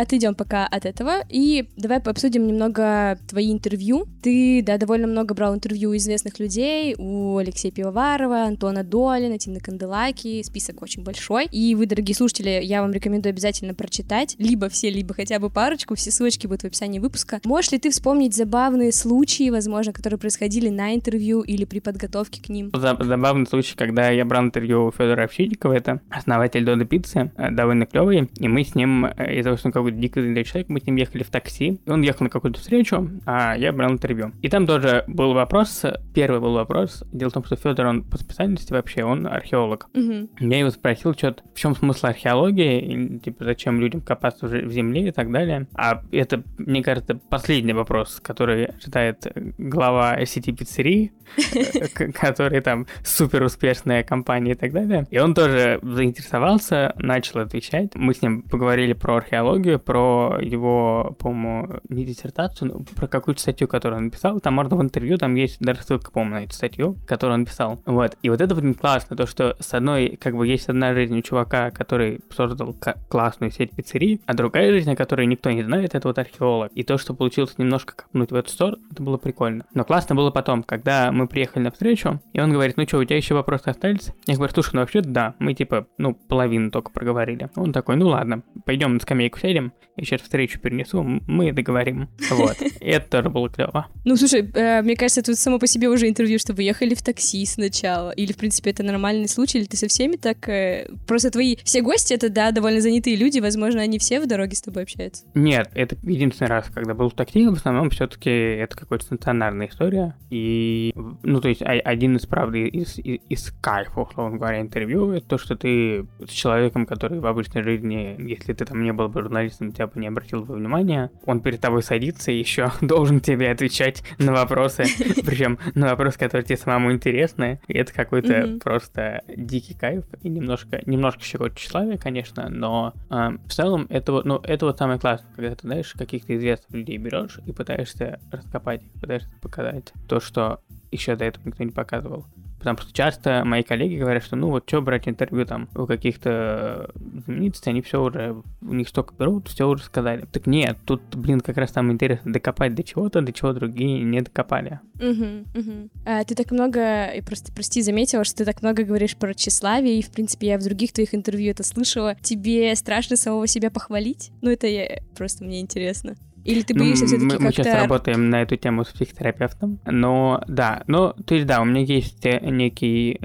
Отойдем 0.00 0.34
пока 0.34 0.66
от 0.66 0.86
этого 0.86 1.16
и 1.28 1.68
давай 1.76 1.98
обсудим 1.98 2.46
немного 2.46 3.18
твои 3.28 3.52
интервью. 3.52 4.06
Ты, 4.22 4.62
да, 4.64 4.78
довольно 4.78 5.06
много 5.06 5.34
брал 5.34 5.54
интервью 5.54 5.90
у 5.90 5.96
известных 5.96 6.38
людей, 6.38 6.94
у 6.96 7.36
Алексея 7.36 7.70
Пивоварова, 7.70 8.44
Антона 8.44 8.82
Долина, 8.82 9.36
Тины 9.38 9.60
Канделаки, 9.60 10.42
список 10.42 10.80
очень 10.80 11.02
большой. 11.04 11.46
И 11.52 11.74
вы, 11.74 11.84
дорогие 11.84 12.14
слушатели, 12.14 12.60
я 12.62 12.80
вам 12.80 12.92
рекомендую 12.92 13.32
обязательно 13.32 13.74
прочитать 13.74 14.36
либо 14.38 14.70
все, 14.70 14.88
либо 14.88 15.12
хотя 15.12 15.38
бы 15.38 15.50
парочку, 15.50 15.94
все 15.96 16.10
ссылочки 16.10 16.46
будут 16.46 16.62
в 16.62 16.66
описании 16.66 16.98
выпуска. 16.98 17.40
Можешь 17.44 17.72
ли 17.72 17.78
ты 17.78 17.90
вспомнить 17.90 18.34
забавные 18.34 18.92
случаи, 18.92 19.50
возможно, 19.50 19.92
которые 19.92 20.18
происходили 20.18 20.70
на 20.70 20.94
интервью 20.94 21.42
или 21.42 21.66
при 21.66 21.80
подготовке 21.80 22.42
к 22.42 22.48
ним? 22.48 22.70
За- 22.72 22.96
Забавный 22.98 23.46
случай, 23.46 23.74
когда 23.76 24.08
я 24.08 24.24
брал 24.24 24.44
интервью 24.44 24.86
у 24.86 24.92
Федора 24.92 25.24
Овчинникова, 25.24 25.74
это 25.74 26.00
основатель 26.08 26.64
Дода 26.64 26.86
Пиццы, 26.86 27.32
э, 27.36 27.50
довольно 27.50 27.84
клевый, 27.84 28.30
и 28.38 28.48
мы 28.48 28.64
с 28.64 28.74
ним, 28.74 29.04
э, 29.04 29.34
из-за 29.34 29.44
того, 29.50 29.56
что 29.58 29.68
он 29.68 29.72
какой-то 29.90 30.00
дико 30.00 30.22
занятый 30.22 30.44
человек, 30.44 30.68
мы 30.68 30.80
с 30.80 30.86
ним 30.86 30.96
ехали 30.96 31.22
в 31.22 31.30
такси, 31.30 31.80
он 31.86 32.02
ехал 32.02 32.24
на 32.24 32.30
какую-то 32.30 32.60
встречу, 32.60 33.10
а 33.26 33.56
я 33.56 33.72
брал 33.72 33.92
интервью. 33.92 34.32
И 34.42 34.48
там 34.48 34.66
тоже 34.66 35.04
был 35.06 35.34
вопрос, 35.34 35.84
первый 36.14 36.40
был 36.40 36.54
вопрос, 36.54 37.04
дело 37.12 37.30
в 37.30 37.32
том, 37.32 37.44
что 37.44 37.56
Федор, 37.56 37.86
он 37.86 38.04
по 38.04 38.18
специальности 38.18 38.72
вообще, 38.72 39.04
он 39.04 39.26
археолог. 39.26 39.88
Мгм. 39.94 40.30
Я 40.40 40.58
его 40.58 40.70
спросил, 40.70 41.14
что 41.14 41.36
в 41.54 41.58
чем 41.58 41.74
смысл 41.74 42.06
археологии, 42.06 42.80
и, 42.80 43.18
типа, 43.18 43.44
зачем 43.44 43.80
людям 43.80 44.00
копаться 44.00 44.46
в, 44.46 44.50
же- 44.50 44.64
в 44.66 44.72
земле 44.72 45.08
и 45.08 45.12
так 45.12 45.30
далее. 45.30 45.66
А 45.74 46.02
это, 46.12 46.42
мне 46.58 46.82
кажется, 46.82 47.14
последний 47.28 47.72
вопрос, 47.72 48.20
который 48.20 48.66
ожидает 48.66 49.26
глава 49.58 50.24
сети 50.24 50.52
пиццерий, 50.52 51.12
к- 51.94 52.12
который 52.12 52.60
там 52.60 52.86
супер 53.04 53.42
успешная 53.42 54.02
компания 54.02 54.52
и 54.52 54.54
так 54.54 54.72
далее. 54.72 55.06
И 55.10 55.18
он 55.18 55.34
тоже 55.34 55.78
заинтересовался, 55.82 56.94
начал 56.96 57.40
отвечать. 57.40 57.94
Мы 57.94 58.14
с 58.14 58.22
ним 58.22 58.42
поговорили 58.42 58.92
про 58.92 59.16
археологию, 59.16 59.78
про 59.78 60.38
его, 60.40 61.16
по-моему, 61.18 61.80
не 61.88 62.04
диссертацию, 62.04 62.72
но 62.72 62.84
про 62.96 63.06
какую-то 63.06 63.40
статью, 63.40 63.68
которую 63.68 63.98
он 63.98 64.04
написал. 64.06 64.40
Там 64.40 64.54
можно 64.54 64.76
в 64.76 64.82
интервью, 64.82 65.18
там 65.18 65.34
есть 65.34 65.58
даже 65.60 65.82
ссылка, 65.82 66.10
по-моему, 66.10 66.34
на 66.36 66.44
эту 66.44 66.54
статью, 66.54 66.96
которую 67.06 67.34
он 67.40 67.46
писал. 67.46 67.80
Вот. 67.86 68.16
И 68.22 68.30
вот 68.30 68.40
это, 68.40 68.54
блин, 68.54 68.74
классно, 68.74 69.16
то, 69.16 69.26
что 69.26 69.56
с 69.60 69.74
одной, 69.74 70.18
как 70.20 70.36
бы, 70.36 70.46
есть 70.46 70.68
одна 70.68 70.94
жизнь 70.94 71.16
у 71.18 71.22
чувака, 71.22 71.70
который 71.70 72.20
создал 72.34 72.76
классную 73.08 73.50
сеть 73.50 73.70
пиццерий, 73.72 74.20
а 74.26 74.34
другая 74.34 74.70
жизнь, 74.70 74.92
о 74.92 74.96
которой 74.96 75.26
никто 75.26 75.50
не 75.50 75.62
знает, 75.62 75.94
это 75.94 76.08
вот 76.08 76.18
археолог. 76.18 76.70
И 76.74 76.82
то, 76.82 76.98
что 76.98 77.14
получилось 77.14 77.54
немножко 77.58 77.94
копнуть 77.96 78.30
в 78.30 78.34
эту 78.34 78.50
сторону, 78.50 78.78
это 78.90 79.02
было 79.02 79.16
прикольно. 79.16 79.64
Но 79.74 79.84
классно 79.84 80.14
было 80.14 80.30
потом, 80.30 80.62
когда 80.62 81.12
мы 81.12 81.19
приехали 81.26 81.62
на 81.62 81.70
встречу, 81.70 82.20
и 82.32 82.40
он 82.40 82.52
говорит, 82.52 82.76
ну 82.76 82.86
что, 82.86 82.98
у 82.98 83.04
тебя 83.04 83.16
еще 83.16 83.34
вопросы 83.34 83.68
остались? 83.68 84.10
Я 84.26 84.36
говорю, 84.36 84.52
слушай, 84.52 84.70
ну 84.74 84.80
вообще 84.80 85.00
да, 85.00 85.34
мы 85.38 85.54
типа, 85.54 85.86
ну, 85.98 86.14
половину 86.14 86.70
только 86.70 86.90
проговорили. 86.90 87.50
Он 87.56 87.72
такой, 87.72 87.96
ну 87.96 88.08
ладно, 88.08 88.42
пойдем 88.64 88.94
на 88.94 89.00
скамейку 89.00 89.38
сядем, 89.38 89.72
я 89.96 90.04
сейчас 90.04 90.22
встречу 90.22 90.58
перенесу, 90.60 91.02
мы 91.02 91.52
договорим. 91.52 92.08
Вот. 92.30 92.56
И 92.80 92.86
это 92.86 93.10
тоже 93.10 93.30
было 93.30 93.48
клево. 93.50 93.88
Ну, 94.04 94.16
слушай, 94.16 94.50
э, 94.54 94.82
мне 94.82 94.96
кажется, 94.96 95.22
вот 95.26 95.38
само 95.38 95.58
по 95.58 95.66
себе 95.66 95.88
уже 95.88 96.08
интервью, 96.08 96.38
что 96.38 96.54
вы 96.54 96.62
ехали 96.62 96.94
в 96.94 97.02
такси 97.02 97.44
сначала. 97.44 98.10
Или, 98.10 98.32
в 98.32 98.36
принципе, 98.36 98.70
это 98.70 98.82
нормальный 98.82 99.28
случай, 99.28 99.58
или 99.58 99.66
ты 99.66 99.76
со 99.76 99.88
всеми 99.88 100.16
так... 100.16 100.48
э, 100.48 100.88
Просто 101.06 101.30
твои 101.30 101.56
все 101.64 101.82
гости, 101.82 102.14
это, 102.14 102.30
да, 102.30 102.50
довольно 102.50 102.80
занятые 102.80 103.16
люди, 103.16 103.40
возможно, 103.40 103.80
они 103.82 103.98
все 103.98 104.20
в 104.20 104.26
дороге 104.26 104.56
с 104.56 104.62
тобой 104.62 104.84
общаются. 104.84 105.24
Нет, 105.34 105.70
это 105.74 105.96
единственный 106.02 106.48
раз, 106.48 106.66
когда 106.72 106.94
был 106.94 107.10
в 107.10 107.14
такси, 107.14 107.46
в 107.46 107.52
основном 107.52 107.90
все-таки 107.90 108.30
это 108.30 108.76
какая-то 108.76 109.04
стационарная 109.04 109.68
история. 109.68 110.16
И, 110.30 110.94
ну, 111.22 111.40
то 111.40 111.48
есть, 111.48 111.62
один 111.62 112.16
из, 112.16 112.26
правда, 112.26 112.58
из, 112.58 112.98
из, 112.98 113.20
из 113.28 113.50
кайфа, 113.60 114.00
условно 114.00 114.38
говоря, 114.38 114.60
интервью, 114.60 115.12
это 115.12 115.26
то, 115.26 115.38
что 115.38 115.56
ты 115.56 116.06
с 116.26 116.30
человеком, 116.30 116.86
который 116.86 117.20
в 117.20 117.26
обычной 117.26 117.62
жизни, 117.62 118.16
если 118.18 118.52
ты 118.52 118.64
там 118.64 118.82
не 118.82 118.92
был 118.92 119.08
бы 119.08 119.22
журналистом, 119.22 119.72
тебя 119.72 119.86
бы 119.86 120.00
не 120.00 120.08
обратил 120.08 120.44
бы 120.44 120.54
внимания. 120.54 121.10
Он 121.24 121.40
перед 121.40 121.60
тобой 121.60 121.82
садится 121.82 122.30
и 122.30 122.38
еще 122.38 122.72
должен 122.80 123.20
тебе 123.20 123.50
отвечать 123.50 124.02
на 124.18 124.32
вопросы, 124.32 124.84
причем 125.24 125.58
на 125.74 125.88
вопросы, 125.88 126.18
которые 126.18 126.44
тебе 126.44 126.56
самому 126.56 126.92
интересны. 126.92 127.60
И 127.68 127.74
это 127.74 127.92
какой-то 127.92 128.58
просто 128.62 129.22
дикий 129.36 129.74
кайф 129.74 130.04
и 130.22 130.28
немножко, 130.28 130.82
немножко 130.86 131.22
щекочет 131.22 131.58
тщеславие, 131.58 131.98
конечно, 131.98 132.48
но 132.48 132.94
а, 133.08 133.32
в 133.46 133.52
целом 133.52 133.86
это 133.88 134.12
вот, 134.12 134.24
ну, 134.24 134.40
это 134.42 134.66
вот 134.66 134.78
самое 134.78 134.98
классное, 134.98 135.32
когда 135.34 135.54
ты, 135.54 135.66
знаешь, 135.66 135.92
каких-то 135.92 136.36
известных 136.36 136.70
людей 136.72 136.98
берешь 136.98 137.38
и 137.46 137.52
пытаешься 137.52 138.20
раскопать, 138.30 138.82
пытаешься 139.00 139.30
показать 139.40 139.92
то, 140.08 140.20
что 140.20 140.60
еще 140.90 141.16
до 141.16 141.24
этого 141.24 141.46
никто 141.46 141.64
не 141.64 141.70
показывал. 141.70 142.26
Потому 142.60 142.76
что 142.76 142.92
часто 142.92 143.42
мои 143.46 143.62
коллеги 143.62 143.96
говорят, 143.96 144.22
что 144.22 144.36
ну 144.36 144.50
вот 144.50 144.64
что 144.66 144.82
брать 144.82 145.08
интервью 145.08 145.46
там 145.46 145.68
у 145.74 145.86
каких-то 145.86 146.90
знаменитостей, 147.24 147.70
они 147.70 147.80
все 147.80 148.02
уже, 148.02 148.36
у 148.60 148.74
них 148.74 148.86
столько 148.88 149.14
берут, 149.18 149.48
все 149.48 149.66
уже 149.66 149.82
сказали. 149.82 150.26
Так 150.30 150.46
нет, 150.46 150.76
тут, 150.84 151.00
блин, 151.14 151.40
как 151.40 151.56
раз 151.56 151.72
там 151.72 151.90
интересно 151.90 152.34
докопать 152.34 152.74
до 152.74 152.82
чего-то, 152.82 153.22
до 153.22 153.32
чего 153.32 153.54
другие 153.54 154.02
не 154.02 154.20
докопали. 154.20 154.80
Мгм, 155.00 155.46
мгм. 155.54 155.90
А, 156.04 156.22
ты 156.24 156.34
так 156.34 156.50
много, 156.50 157.06
и 157.06 157.22
просто, 157.22 157.50
прости, 157.50 157.80
заметила, 157.80 158.24
что 158.24 158.36
ты 158.36 158.44
так 158.44 158.60
много 158.60 158.84
говоришь 158.84 159.16
про 159.16 159.32
тщеславие, 159.32 159.98
и, 159.98 160.02
в 160.02 160.10
принципе, 160.10 160.48
я 160.48 160.58
в 160.58 160.62
других 160.62 160.92
твоих 160.92 161.14
интервью 161.14 161.52
это 161.52 161.62
слышала. 161.62 162.14
Тебе 162.20 162.76
страшно 162.76 163.16
самого 163.16 163.46
себя 163.46 163.70
похвалить? 163.70 164.32
Ну, 164.42 164.50
это 164.50 164.66
я... 164.66 165.00
просто 165.16 165.44
мне 165.44 165.60
интересно. 165.60 166.16
Или 166.50 166.62
ты 166.62 166.74
Ну, 166.74 166.80
боишься 166.80 167.06
все 167.06 167.16
таки 167.16 167.26
мы, 167.26 167.38
мы 167.38 167.52
сейчас 167.52 167.66
как-то... 167.66 167.82
работаем 167.82 168.30
на 168.30 168.42
эту 168.42 168.56
тему 168.56 168.84
с 168.84 168.88
психотерапевтом, 168.88 169.80
но 169.86 170.42
да, 170.48 170.82
ну, 170.86 171.12
то 171.12 171.34
есть 171.34 171.46
да, 171.46 171.60
у 171.60 171.64
меня 171.64 171.80
есть 171.82 172.24
э, 172.26 172.38
некий, 172.50 173.18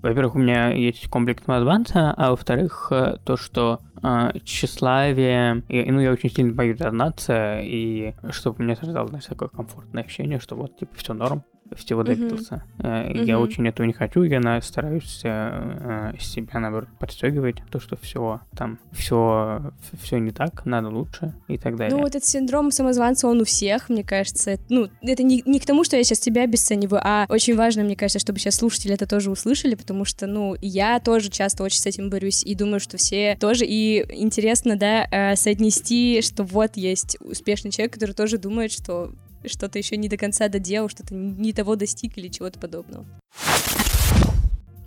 во-первых, 0.00 0.34
у 0.34 0.38
меня 0.38 0.70
есть 0.72 1.08
комплекс 1.08 1.42
самозванца, 1.44 2.14
а 2.16 2.30
во-вторых, 2.30 2.88
э, 2.90 3.18
то, 3.24 3.36
что 3.36 3.80
э, 4.02 4.32
тщеславие, 4.44 5.62
и, 5.68 5.90
ну, 5.90 6.00
я 6.00 6.12
очень 6.12 6.30
сильно 6.30 6.52
боюсь 6.52 6.78
зазнаться, 6.78 7.60
и 7.60 8.14
чтобы 8.30 8.56
у 8.60 8.62
меня 8.62 8.76
создалось, 8.76 9.26
такое 9.26 9.48
комфортное 9.48 10.04
ощущение, 10.04 10.40
что 10.40 10.56
вот, 10.56 10.76
типа, 10.78 10.94
все 10.96 11.14
норм, 11.14 11.44
всего 11.76 12.02
Мгм. 12.02 12.06
добился. 12.08 12.62
Э, 12.78 13.10
Я 13.24 13.38
очень 13.38 13.66
этого 13.68 13.86
не 13.86 13.92
хочу, 13.92 14.22
я 14.22 14.60
стараюсь 14.62 15.20
э, 15.24 16.12
э, 16.14 16.18
себя, 16.20 16.60
наоборот, 16.60 16.88
подстегивать, 16.98 17.56
то, 17.70 17.80
что 17.80 17.96
все 17.96 18.40
там, 18.56 18.78
все, 18.92 19.72
все 20.00 20.18
не 20.18 20.30
так, 20.30 20.64
надо 20.66 20.88
лучше 20.88 21.34
и 21.48 21.58
так 21.58 21.76
далее. 21.76 21.96
Ну, 21.96 22.02
вот 22.02 22.14
этот 22.14 22.24
синдром 22.24 22.70
самозванца, 22.70 23.28
он 23.28 23.40
у 23.40 23.44
всех, 23.44 23.88
мне 23.88 24.04
кажется. 24.04 24.58
Ну, 24.68 24.88
это 25.02 25.22
не, 25.22 25.42
не 25.46 25.60
к 25.60 25.66
тому, 25.66 25.84
что 25.84 25.96
я 25.96 26.04
сейчас 26.04 26.20
тебя 26.20 26.44
обесцениваю, 26.44 27.00
а 27.04 27.26
очень 27.28 27.56
важно, 27.56 27.82
мне 27.84 27.96
кажется, 27.96 28.18
чтобы 28.18 28.38
сейчас 28.38 28.56
слушатели 28.56 28.94
это 28.94 29.06
тоже 29.06 29.30
услышали, 29.30 29.74
потому 29.74 30.04
что, 30.04 30.26
ну, 30.26 30.56
я 30.60 31.00
тоже 31.00 31.30
часто 31.30 31.62
очень 31.62 31.80
с 31.80 31.86
этим 31.86 32.10
борюсь, 32.10 32.42
и 32.44 32.54
думаю, 32.54 32.80
что 32.80 32.96
все 32.96 33.36
тоже, 33.40 33.64
и 33.66 34.04
интересно, 34.10 34.76
да, 34.76 35.34
соотнести, 35.36 36.20
что 36.22 36.44
вот 36.44 36.76
есть 36.76 37.16
успешный 37.20 37.70
человек, 37.70 37.94
который 37.94 38.12
тоже 38.12 38.38
думает, 38.38 38.72
что 38.72 39.12
что-то 39.46 39.78
еще 39.78 39.96
не 39.96 40.08
до 40.08 40.16
конца 40.16 40.48
доделал, 40.48 40.88
что-то 40.88 41.14
не 41.14 41.52
того 41.52 41.76
достиг 41.76 42.18
или 42.18 42.28
чего-то 42.28 42.58
подобного. 42.58 43.06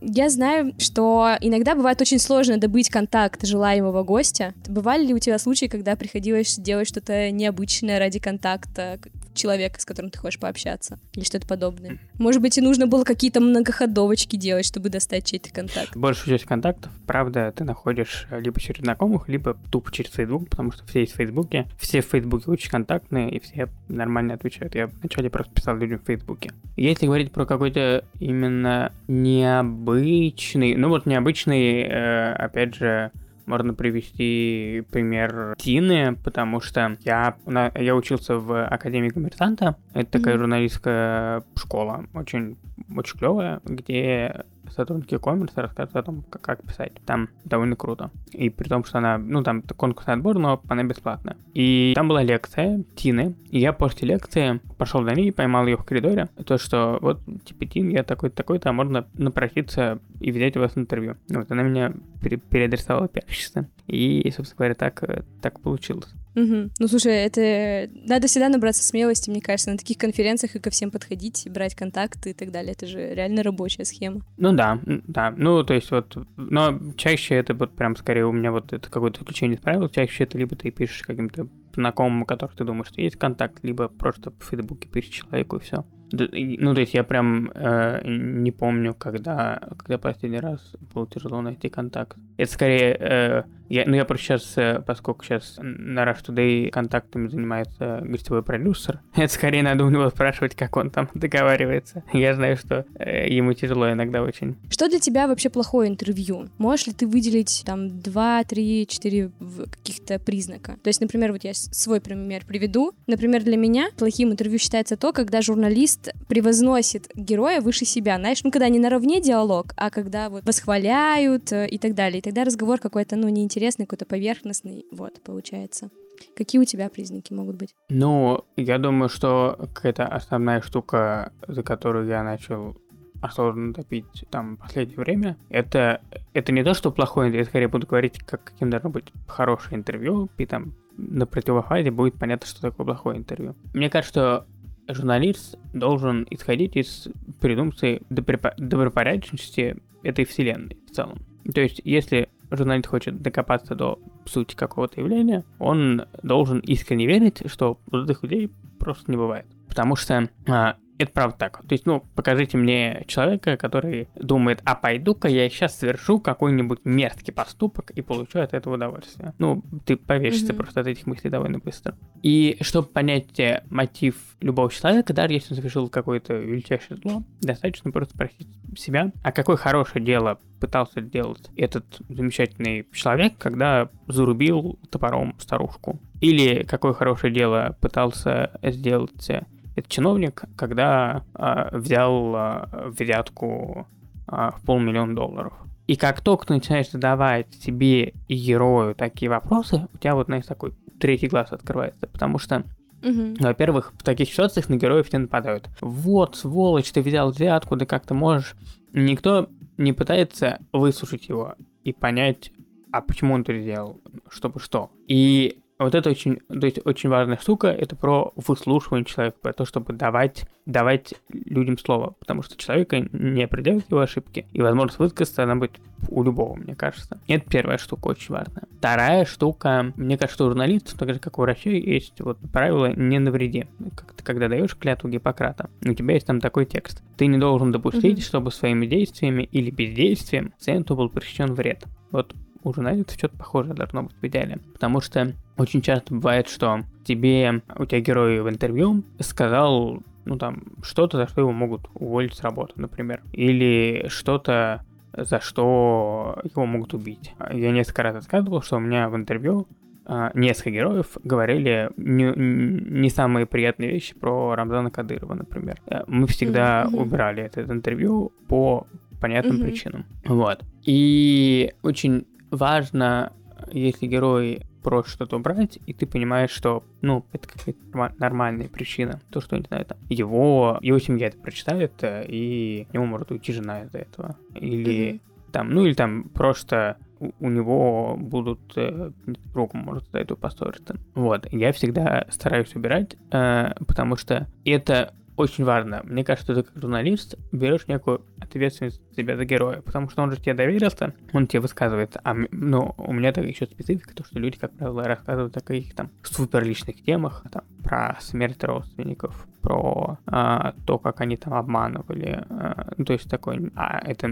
Я 0.02 0.32
знаю, 0.32 0.74
что 0.80 1.38
иногда 1.42 1.76
бывает 1.76 2.02
очень 2.02 2.18
сложно 2.18 2.58
добыть 2.58 2.90
контакт 2.90 3.46
желаемого 3.46 4.04
гостя. 4.04 4.56
Бывали 4.68 5.06
ли 5.06 5.14
у 5.14 5.20
тебя 5.20 5.38
случаи, 5.38 5.68
когда 5.68 5.96
приходилось 5.96 6.56
делать 6.58 6.88
что-то 6.88 7.30
необычное 7.30 8.00
ради 8.00 8.18
контакта 8.18 9.00
человека, 9.34 9.80
с 9.80 9.86
которым 9.86 10.12
ты 10.12 10.20
хочешь 10.20 10.40
пообщаться? 10.40 11.00
Или 11.14 11.24
что-то 11.24 11.48
подобное? 11.48 12.00
Может 12.20 12.42
быть, 12.42 12.58
и 12.58 12.62
нужно 12.62 12.88
было 12.88 13.04
какие-то 13.04 13.40
многоходовочки 13.40 14.36
делать, 14.36 14.66
чтобы 14.66 14.90
достать 14.90 15.26
чей-то 15.26 15.52
контакт? 15.52 15.96
Большую 15.96 16.38
часть 16.38 16.48
контактов, 16.48 16.92
правда, 17.08 17.54
ты 17.56 17.64
находишь 17.64 18.28
э, 18.30 18.40
либо 18.40 18.60
через 18.60 18.82
знакомых, 18.82 19.30
либо 19.30 19.58
тупо 19.72 19.92
через 19.92 20.12
Facebook, 20.12 20.50
потому 20.50 20.72
что 20.72 20.86
все 20.86 21.02
есть 21.02 21.14
в 21.14 21.16
Фейсбуке. 21.18 21.68
Все 21.80 22.02
в 22.02 22.06
Фейсбуке 22.06 22.50
очень 22.50 22.70
контактные, 22.70 23.32
и 23.32 23.40
все 23.40 23.70
нормально 23.88 24.34
отвечают. 24.34 24.76
Я 24.76 24.88
вначале 24.88 25.30
просто 25.30 25.54
писал 25.54 25.78
людям 25.78 26.00
в 26.00 26.06
Фейсбуке. 26.06 26.52
Если 26.78 27.06
говорить 27.06 27.32
про 27.32 27.46
какой-то 27.46 28.06
именно 28.20 28.92
необычный, 29.08 30.76
ну 30.76 30.90
вот 30.90 31.06
необычный, 31.06 31.82
э, 31.84 32.34
опять 32.34 32.76
же, 32.76 33.12
можно 33.52 33.74
привести 33.74 34.84
пример 34.92 35.56
Тины, 35.58 36.16
потому 36.24 36.62
что 36.62 36.98
я, 37.02 37.36
я 37.76 37.96
учился 37.96 38.38
в 38.38 38.66
Академии 38.66 39.10
коммерсанта. 39.10 39.76
Это 39.94 40.10
такая 40.20 40.36
Мгм. 40.36 40.44
журналистская 40.44 41.44
школа, 41.58 42.06
очень, 42.14 42.58
очень 42.96 43.20
клевая, 43.20 43.60
где 43.66 44.46
сотрудники 44.76 45.18
коммерса 45.18 45.62
рассказывают 45.62 45.96
о 45.96 46.04
том, 46.04 46.24
как, 46.30 46.42
как 46.42 46.64
писать. 46.64 46.94
Там 47.06 47.30
довольно 47.46 47.76
круто. 47.76 48.12
И 48.32 48.50
при 48.50 48.68
том, 48.68 48.84
что 48.84 48.98
она, 48.98 49.18
ну, 49.18 49.44
там 49.44 49.62
конкурсный 49.62 50.16
отбор, 50.16 50.38
но 50.38 50.62
она 50.68 50.84
бесплатная. 50.84 51.38
И 51.54 51.94
там 51.96 52.08
была 52.08 52.24
лекция 52.24 52.84
Тины, 52.96 53.36
и 53.50 53.60
я 53.60 53.74
после 53.74 54.08
лекции 54.08 54.60
пошел 54.78 55.04
за 55.04 55.12
ней, 55.12 55.32
поймал 55.32 55.66
ее 55.68 55.78
в 55.78 55.84
коридоре. 55.84 56.30
То, 56.46 56.58
что 56.58 56.98
вот, 57.02 57.22
типа, 57.46 57.66
Тин, 57.66 57.90
я 57.90 58.04
такой-то, 58.04 58.36
такой-то, 58.36 58.70
а 58.70 58.74
можно 58.74 59.08
напроситься 59.14 60.00
и 60.20 60.32
взять 60.32 60.58
у 60.58 60.62
вас 60.62 60.74
интервью. 60.76 61.18
Вот, 61.30 61.52
она 61.52 61.64
меня 61.64 61.94
пере- 62.22 62.38
переадресовала 62.38 63.08
пиарщица. 63.08 63.68
И, 63.88 64.32
собственно 64.36 64.58
говоря, 64.58 64.76
так, 64.76 65.04
э, 65.04 65.24
так 65.42 65.60
получилось. 65.60 66.08
Мгм. 66.36 66.72
Ну, 66.80 66.88
слушай, 66.88 67.14
это... 67.14 67.90
Надо 68.08 68.28
всегда 68.28 68.48
набраться 68.48 68.84
смелости, 68.84 69.30
мне 69.30 69.42
кажется, 69.42 69.72
на 69.72 69.78
таких 69.78 69.98
конференциях 69.98 70.56
и 70.56 70.60
ко 70.60 70.70
всем 70.70 70.92
подходить, 70.92 71.46
и 71.46 71.50
брать 71.50 71.76
контакты 71.76 72.30
и 72.30 72.34
так 72.34 72.52
далее. 72.52 72.72
Это 72.72 72.88
же 72.88 73.14
реально 73.14 73.44
рабочая 73.44 73.84
схема. 73.84 74.22
Ну 74.38 74.54
да, 74.54 74.61
м, 74.86 75.04
да. 75.08 75.34
Ну, 75.36 75.64
то 75.64 75.74
есть 75.74 75.92
вот, 75.92 76.18
но 76.38 76.80
чаще 76.96 77.36
это 77.36 77.54
вот 77.54 77.76
прям 77.76 77.96
скорее 77.96 78.26
у 78.26 78.32
меня 78.32 78.52
вот 78.52 78.74
это 78.74 78.90
какое-то 78.90 79.22
исключение 79.22 79.58
из 79.58 79.62
правил. 79.62 79.90
Чаще 79.90 80.24
это 80.24 80.38
либо 80.38 80.56
ты 80.56 80.72
пишешь 80.72 81.04
каким-то 81.04 81.48
знакомым, 81.74 82.24
у 82.24 82.26
которых 82.26 82.56
ты 82.56 82.64
думаешь, 82.64 82.88
что 82.88 83.02
есть 83.02 83.18
контакт, 83.18 83.64
либо 83.64 83.88
просто 83.88 84.32
в 84.32 84.44
Фейсбуке 84.44 84.88
пишешь 84.88 85.12
человеку 85.12 85.58
и 85.58 85.60
все. 85.60 85.86
Ну, 86.12 86.74
то 86.74 86.82
есть 86.82 86.94
я 86.94 87.04
прям 87.04 87.50
э, 87.54 88.02
не 88.06 88.52
помню, 88.52 88.94
когда, 88.94 89.62
когда 89.78 89.98
последний 89.98 90.40
раз 90.40 90.60
было 90.94 91.08
тяжело 91.08 91.42
найти 91.42 91.70
контакт. 91.70 92.18
Это 92.42 92.52
скорее, 92.52 92.98
э, 93.00 93.44
я, 93.70 93.84
ну 93.86 93.96
я 93.96 94.04
просто 94.04 94.26
сейчас, 94.26 94.54
э, 94.58 94.82
поскольку 94.86 95.24
сейчас 95.24 95.58
на 95.62 96.04
Rush 96.04 96.26
Today 96.28 96.72
контактами 96.72 97.28
занимается 97.28 98.02
гостевой 98.04 98.42
продюсер, 98.42 99.00
это 99.16 99.32
скорее 99.32 99.62
надо 99.62 99.86
у 99.86 99.92
него 99.92 100.10
спрашивать, 100.10 100.56
как 100.56 100.76
он 100.76 100.90
там 100.90 101.08
договаривается. 101.14 102.04
Я 102.14 102.34
знаю, 102.34 102.58
что 102.58 102.86
э, 102.98 103.30
ему 103.30 103.54
тяжело 103.54 103.92
иногда 103.92 104.24
очень. 104.24 104.56
Что 104.72 104.90
для 104.90 105.00
тебя 105.00 105.28
вообще 105.28 105.52
плохое 105.52 105.88
интервью? 105.88 106.50
Можешь 106.58 106.88
ли 106.88 106.94
ты 106.94 107.06
выделить 107.06 107.62
там 107.64 108.00
два, 108.02 108.44
три, 108.44 108.88
четыре 108.88 109.30
в- 109.40 109.70
каких-то 109.70 110.18
признака? 110.18 110.78
То 110.84 110.88
есть, 110.88 111.00
например, 111.00 111.32
вот 111.32 111.44
я 111.44 111.54
свой 111.54 112.02
пример 112.02 112.44
приведу. 112.48 112.94
Например, 113.06 113.44
для 113.44 113.56
меня 113.56 113.90
плохим 113.98 114.32
интервью 114.32 114.58
считается 114.58 114.98
то, 114.98 115.14
когда 115.14 115.44
журналист 115.44 116.12
превозносит 116.28 117.08
героя 117.14 117.62
выше 117.62 117.86
себя. 117.86 118.18
Знаешь, 118.18 118.44
ну 118.44 118.50
когда 118.50 118.68
не 118.68 118.80
наравне 118.80 119.22
диалог, 119.22 119.74
а 119.78 119.92
когда 119.92 120.30
вот 120.32 120.44
восхваляют 120.44 121.52
э, 121.52 121.68
и 121.68 121.78
так 121.78 121.94
далее. 121.94 122.18
И 122.18 122.22
тогда 122.32 122.46
разговор 122.46 122.80
какой-то, 122.80 123.18
ну, 123.18 123.28
неинтересный, 123.28 123.86
какой-то 123.86 124.06
поверхностный. 124.06 124.86
Вот, 124.90 125.22
получается. 125.22 125.90
Какие 126.34 126.62
у 126.62 126.66
тебя 126.66 126.88
признаки 126.90 127.34
могут 127.34 127.58
быть? 127.58 127.76
Ну, 127.90 128.46
я 128.56 128.78
думаю, 128.78 129.10
что 129.10 129.58
какая-то 129.74 130.06
основная 130.08 130.62
штука, 130.62 131.34
за 131.46 131.62
которую 131.62 132.08
я 132.08 132.24
начал 132.24 132.78
осознанно 133.22 133.74
топить 133.74 134.06
там 134.30 134.56
последнее 134.56 134.98
время, 134.98 135.38
это, 135.50 136.02
это 136.34 136.54
не 136.54 136.64
то, 136.64 136.74
что 136.74 136.92
плохое 136.92 137.28
интервью, 137.28 137.44
я 137.44 137.50
скорее 137.50 137.68
буду 137.68 137.86
говорить, 137.86 138.20
как, 138.20 138.46
каким 138.46 138.70
должно 138.70 138.90
быть 138.90 139.12
хорошее 139.28 139.76
интервью, 139.76 140.30
и 140.38 140.46
там 140.46 140.74
на 140.96 141.26
противофазе 141.26 141.92
будет 141.92 142.16
понятно, 142.18 142.48
что 142.48 142.62
такое 142.62 142.86
плохое 142.86 143.18
интервью. 143.18 143.56
Мне 143.74 143.90
кажется, 143.90 144.46
что 144.88 144.94
журналист 144.94 145.58
должен 145.74 146.26
исходить 146.30 146.78
из 146.78 147.10
презумпции 147.42 148.02
добропо- 148.10 148.54
добропорядочности 148.58 149.78
этой 150.02 150.24
вселенной 150.24 150.78
в 150.88 150.92
целом. 150.92 151.20
То 151.54 151.62
есть, 151.62 151.82
если 151.84 152.30
журналист 152.52 152.88
хочет 152.88 153.22
докопаться 153.22 153.76
до 153.76 154.00
сути 154.26 154.56
какого-то 154.56 155.00
явления, 155.00 155.44
он 155.60 156.04
должен 156.22 156.60
искренне 156.60 157.08
верить, 157.08 157.42
что 157.46 157.80
этих 157.92 158.24
людей 158.24 158.52
просто 158.80 159.10
не 159.10 159.18
бывает. 159.18 159.46
Потому 159.68 159.96
что 159.96 160.30
а, 160.48 160.76
это 161.02 161.12
правда 161.12 161.38
так. 161.38 161.58
То 161.68 161.74
есть, 161.74 161.86
ну, 161.86 162.04
покажите 162.16 162.58
мне 162.58 163.04
человека, 163.08 163.58
который 163.58 164.08
думает, 164.16 164.62
а 164.66 164.76
пойду-ка 164.76 165.28
я 165.28 165.50
сейчас 165.50 165.78
совершу 165.78 166.20
какой-нибудь 166.20 166.80
мерзкий 166.84 167.34
поступок 167.34 167.92
и 167.92 168.02
получу 168.02 168.40
от 168.40 168.54
этого 168.54 168.76
удовольствие. 168.76 169.34
Ну, 169.40 169.64
ты 169.86 169.98
повесишься 169.98 170.54
Мгм. 170.54 170.58
просто 170.58 170.82
от 170.82 170.88
этих 170.88 171.06
мыслей 171.08 171.30
довольно 171.30 171.60
быстро. 171.60 171.96
И 172.24 172.58
чтобы 172.62 172.88
понять 172.88 173.40
э, 173.40 173.64
мотив 173.70 174.16
любого 174.40 174.70
человека, 174.72 175.14
даже 175.14 175.34
если 175.34 175.54
он 175.54 175.58
совершил 175.58 175.90
какое-то 175.90 176.34
величайшее 176.34 176.98
зло, 176.98 177.24
достаточно 177.42 177.92
просто 177.92 178.14
спросить 178.16 178.48
себя, 178.78 179.12
а 179.24 179.32
какое 179.32 179.58
хорошее 179.58 180.04
дело 180.04 180.40
пытался 180.60 181.02
сделать 181.02 181.50
этот 181.58 181.86
замечательный 182.10 182.88
человек, 182.94 183.34
когда 183.38 183.90
зарубил 184.08 184.80
топором 184.90 185.36
старушку. 185.40 186.00
Или 186.22 186.64
какое 186.64 186.94
хорошее 186.94 187.34
дело 187.34 187.76
пытался 187.82 188.52
сделать 188.62 189.30
э, 189.76 189.80
этот 189.80 189.92
чиновник, 189.92 190.44
когда 190.56 191.24
а, 191.34 191.70
взял 191.78 192.36
а, 192.36 192.70
взятку 192.88 193.88
а, 194.28 194.52
в 194.52 194.62
полмиллиона 194.62 195.16
долларов. 195.16 195.54
И 195.88 195.96
как 195.96 196.22
только 196.22 196.48
ты 196.48 196.54
начинаешь 196.54 196.90
задавать 196.90 197.54
себе 197.56 198.14
и 198.28 198.36
герою 198.36 198.96
такие 198.96 199.30
вопросы, 199.30 199.88
у 199.94 199.98
тебя 199.98 200.16
вот, 200.16 200.28
знаешь, 200.28 200.46
такой 200.46 200.74
третий 201.00 201.28
глаз 201.28 201.52
открывается, 201.52 202.08
потому 202.08 202.38
что 202.38 202.64
Мгм. 203.02 203.36
во-первых, 203.40 203.94
в 203.98 204.04
таких 204.04 204.30
ситуациях 204.30 204.70
на 204.70 204.76
героев 204.76 205.08
все 205.08 205.18
нападают. 205.18 205.70
Вот, 205.82 206.36
сволочь, 206.36 206.92
ты 206.92 207.02
взял 207.02 207.32
взятку, 207.32 207.76
да 207.76 207.86
как 207.86 208.06
ты 208.06 208.14
можешь. 208.14 208.56
Никто 208.94 209.50
не 209.78 209.94
пытается 209.94 210.60
выслушать 210.72 211.28
его 211.28 211.56
и 211.84 211.94
понять, 211.94 212.52
а 212.92 213.02
почему 213.02 213.34
он 213.34 213.42
это 213.42 213.60
сделал, 213.60 214.00
чтобы 214.30 214.60
что. 214.60 214.92
И 215.08 215.61
вот 215.84 215.96
это 215.96 216.10
очень, 216.10 216.38
то 216.48 216.66
есть 216.66 216.80
очень 216.86 217.10
важная 217.10 217.38
штука, 217.38 217.68
это 217.68 217.96
про 217.96 218.34
выслушивание 218.36 219.06
человека, 219.06 219.38
про 219.42 219.54
то, 219.54 219.66
чтобы 219.66 219.94
давать, 219.94 220.46
давать 220.66 221.14
людям 221.30 221.78
слово, 221.78 222.16
потому 222.20 222.44
что 222.44 222.58
человека 222.58 223.00
не 223.12 223.44
определяют 223.44 223.90
его 223.90 224.02
ошибки, 224.02 224.46
и 224.52 224.62
возможность 224.62 225.00
высказаться 225.00 225.44
она 225.44 225.56
будет 225.56 225.80
у 226.10 226.24
любого, 226.24 226.56
мне 226.56 226.76
кажется. 226.76 227.20
Это 227.28 227.50
первая 227.50 227.78
штука 227.78 228.08
очень 228.08 228.34
важная. 228.34 228.64
Вторая 228.78 229.26
штука, 229.26 229.94
мне 229.96 230.18
кажется, 230.18 230.36
что 230.36 230.46
у 230.46 230.50
журналистов, 230.50 230.98
так 230.98 231.14
же 231.14 231.20
как 231.20 231.38
у 231.38 231.42
врачей, 231.42 231.82
есть 231.82 232.20
вот 232.20 232.38
правило 232.52 232.94
«не 232.94 233.20
навреди». 233.20 233.68
Как 233.96 234.14
ты 234.14 234.24
когда 234.24 234.48
даешь 234.48 234.76
клятву 234.76 235.10
Гиппократа, 235.10 235.70
у 235.84 235.94
тебя 235.94 236.14
есть 236.16 236.28
там 236.28 236.40
такой 236.40 236.66
текст. 236.66 237.04
Ты 237.18 237.28
не 237.28 237.38
должен 237.38 237.72
допустить, 237.72 238.18
Мгм. 238.18 238.22
чтобы 238.22 238.52
своими 238.52 238.86
действиями 238.86 239.44
или 239.52 239.70
бездействием 239.72 240.52
пациенту 240.52 240.96
был 240.96 241.10
причинен 241.10 241.54
вред. 241.54 241.86
Вот 242.12 242.36
у 242.64 242.74
журналистов 242.74 243.18
что-то 243.18 243.38
похожее 243.38 243.74
должно 243.74 244.04
быть 244.04 244.16
в 244.22 244.26
идеале. 244.26 244.60
Потому 244.74 245.02
что 245.02 245.34
очень 245.58 245.82
часто 245.82 246.14
бывает, 246.14 246.48
что 246.48 246.82
тебе, 247.04 247.62
у 247.78 247.86
тебя 247.86 248.00
герой 248.02 248.42
в 248.42 248.50
интервью 248.50 249.04
сказал, 249.20 250.00
ну 250.26 250.38
там, 250.38 250.64
что-то, 250.84 251.18
за 251.18 251.28
что 251.28 251.42
его 251.42 251.52
могут 251.52 251.90
уволить 251.94 252.34
с 252.36 252.42
работы, 252.42 252.74
например. 252.76 253.22
Или 253.34 254.06
что-то, 254.08 254.86
за 255.16 255.40
что 255.40 256.40
его 256.44 256.66
могут 256.66 256.94
убить. 256.94 257.34
Я 257.52 257.72
несколько 257.72 258.04
раз 258.04 258.16
рассказывал, 258.16 258.62
что 258.62 258.78
у 258.78 258.80
меня 258.80 259.10
в 259.10 259.16
интервью 259.16 259.68
а, 260.06 260.32
несколько 260.34 260.72
героев 260.72 261.18
говорили 261.24 261.90
не, 261.98 262.34
не 262.36 263.10
самые 263.10 263.46
приятные 263.46 263.92
вещи 263.92 264.16
про 264.16 264.56
Рамзана 264.56 264.90
Кадырова, 264.90 265.36
например. 265.36 265.80
Э, 265.86 266.02
Мы 266.08 266.26
всегда 266.28 266.86
Мгм. 266.88 266.98
убирали 267.02 267.44
это 267.44 267.62
интервью 267.62 268.32
по 268.48 268.88
понятным 269.22 269.58
Мгм. 269.58 269.66
причинам. 269.66 270.06
Вот. 270.26 270.64
И 270.84 271.74
очень 271.84 272.26
важно, 272.52 273.34
если 273.72 274.06
герой 274.08 274.64
просит 274.84 275.12
что-то 275.12 275.38
убрать, 275.38 275.80
и 275.86 275.94
ты 275.94 276.06
понимаешь, 276.06 276.52
что, 276.52 276.84
ну, 277.02 277.26
это 277.32 277.48
какая-то 277.48 277.80
норма- 277.92 278.14
нормальная 278.18 278.68
причина. 278.68 279.22
То, 279.30 279.42
что, 279.42 279.58
не 279.58 279.64
знаю, 279.64 279.86
там, 279.86 279.98
его, 280.10 280.80
его 280.82 281.00
семья 281.00 281.28
это 281.28 281.38
прочитает, 281.38 281.94
э, 282.02 282.26
и 282.28 282.88
ему 282.92 283.06
может 283.06 283.32
уйти 283.32 283.54
жена 283.54 283.84
из-за 283.84 284.00
этого. 284.00 284.38
Или 284.56 285.22
там, 285.52 285.70
ну, 285.72 285.86
или 285.86 285.94
там 285.94 286.24
просто 286.30 286.98
у, 287.20 287.32
у 287.40 287.50
него 287.50 288.16
будут 288.18 288.60
э, 288.76 289.12
друг 289.54 289.74
может 289.74 290.08
из-за 290.08 290.20
этого 290.20 290.38
поссориться. 290.38 290.96
Вот, 291.14 291.48
я 291.52 291.72
всегда 291.72 292.26
стараюсь 292.30 292.76
убирать, 292.76 293.16
э, 293.32 293.74
потому 293.86 294.18
что 294.18 294.48
это 294.66 295.14
очень 295.38 295.64
важно. 295.64 296.02
Мне 296.04 296.24
кажется, 296.24 296.54
ты 296.54 296.64
как 296.64 296.82
журналист 296.82 297.36
берешь 297.52 297.88
некую 297.88 298.26
ответственность 298.40 299.02
за 299.10 299.16
себя 299.16 299.38
за 299.38 299.46
героя, 299.46 299.82
потому 299.82 300.10
что 300.10 300.22
он 300.22 300.32
же 300.32 300.38
тебе 300.38 300.54
доверился, 300.54 301.14
он 301.34 301.48
тебе 301.48 301.62
высказывает. 301.62 302.18
А 302.24 302.34
ну, 302.52 302.94
у 302.98 303.14
меня 303.14 303.32
так 303.32 303.46
еще 303.46 303.66
специфика, 303.66 304.14
то, 304.16 304.24
что 304.24 304.40
люди, 304.40 304.58
как 304.58 304.72
правило, 304.74 305.04
рассказывают 305.04 305.56
о 305.58 305.62
каких-то 305.62 305.96
там 305.96 306.12
супер 306.24 306.64
личных 306.64 307.02
темах, 307.04 307.44
там, 307.52 307.64
про 307.84 308.18
смерть 308.22 308.64
родственников, 308.64 309.48
про 309.62 310.18
а, 310.26 310.74
то, 310.86 310.98
как 310.98 311.22
они 311.22 311.38
там 311.38 311.54
обманывали. 311.54 312.44
а, 312.50 312.94
ну, 312.98 313.06
то 313.06 313.14
есть 313.14 313.30
такой, 313.30 313.72
а 313.76 314.00
это 314.00 314.30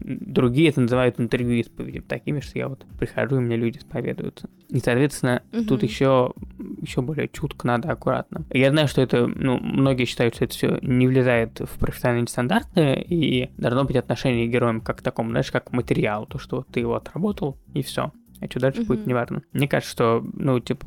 другие 0.00 0.70
это 0.70 0.80
называют 0.80 1.20
интервью 1.20 1.54
исповедью, 1.60 2.02
такими, 2.02 2.40
что 2.40 2.58
я 2.58 2.68
вот 2.68 2.84
прихожу, 2.98 3.36
и 3.36 3.40
мне 3.40 3.56
люди 3.56 3.78
исповедуются. 3.78 4.48
И, 4.68 4.78
соответственно, 4.78 5.42
тут 5.50 5.82
Мгм. 5.82 5.86
еще, 5.86 6.32
еще 6.80 7.02
более 7.02 7.28
чутко 7.28 7.66
надо, 7.66 7.90
аккуратно. 7.90 8.44
Я 8.50 8.70
знаю, 8.70 8.88
что 8.88 9.02
это, 9.02 9.26
ну, 9.26 9.58
многие 9.58 10.04
считают, 10.04 10.34
что 10.40 10.44
это 10.44 10.54
все 10.54 10.78
не 10.82 11.06
влезает 11.06 11.60
в 11.60 11.78
профессиональные 11.78 12.28
стандарты, 12.28 12.94
и 12.94 13.50
должно 13.58 13.84
быть 13.84 13.96
отношение 13.96 14.46
к 14.48 14.50
героям 14.50 14.80
как 14.80 14.98
к 14.98 15.02
такому, 15.02 15.30
знаешь, 15.30 15.50
как 15.50 15.64
к 15.64 15.72
материалу, 15.72 16.26
то, 16.26 16.38
что 16.38 16.64
ты 16.72 16.80
его 16.80 16.94
отработал, 16.94 17.58
и 17.74 17.82
все. 17.82 18.12
А 18.40 18.46
что 18.46 18.58
дальше 18.58 18.82
будет, 18.84 19.00
Мгм. 19.00 19.10
неважно. 19.10 19.42
Мне 19.52 19.68
кажется, 19.68 19.92
что, 19.92 20.24
ну, 20.32 20.58
типа, 20.60 20.86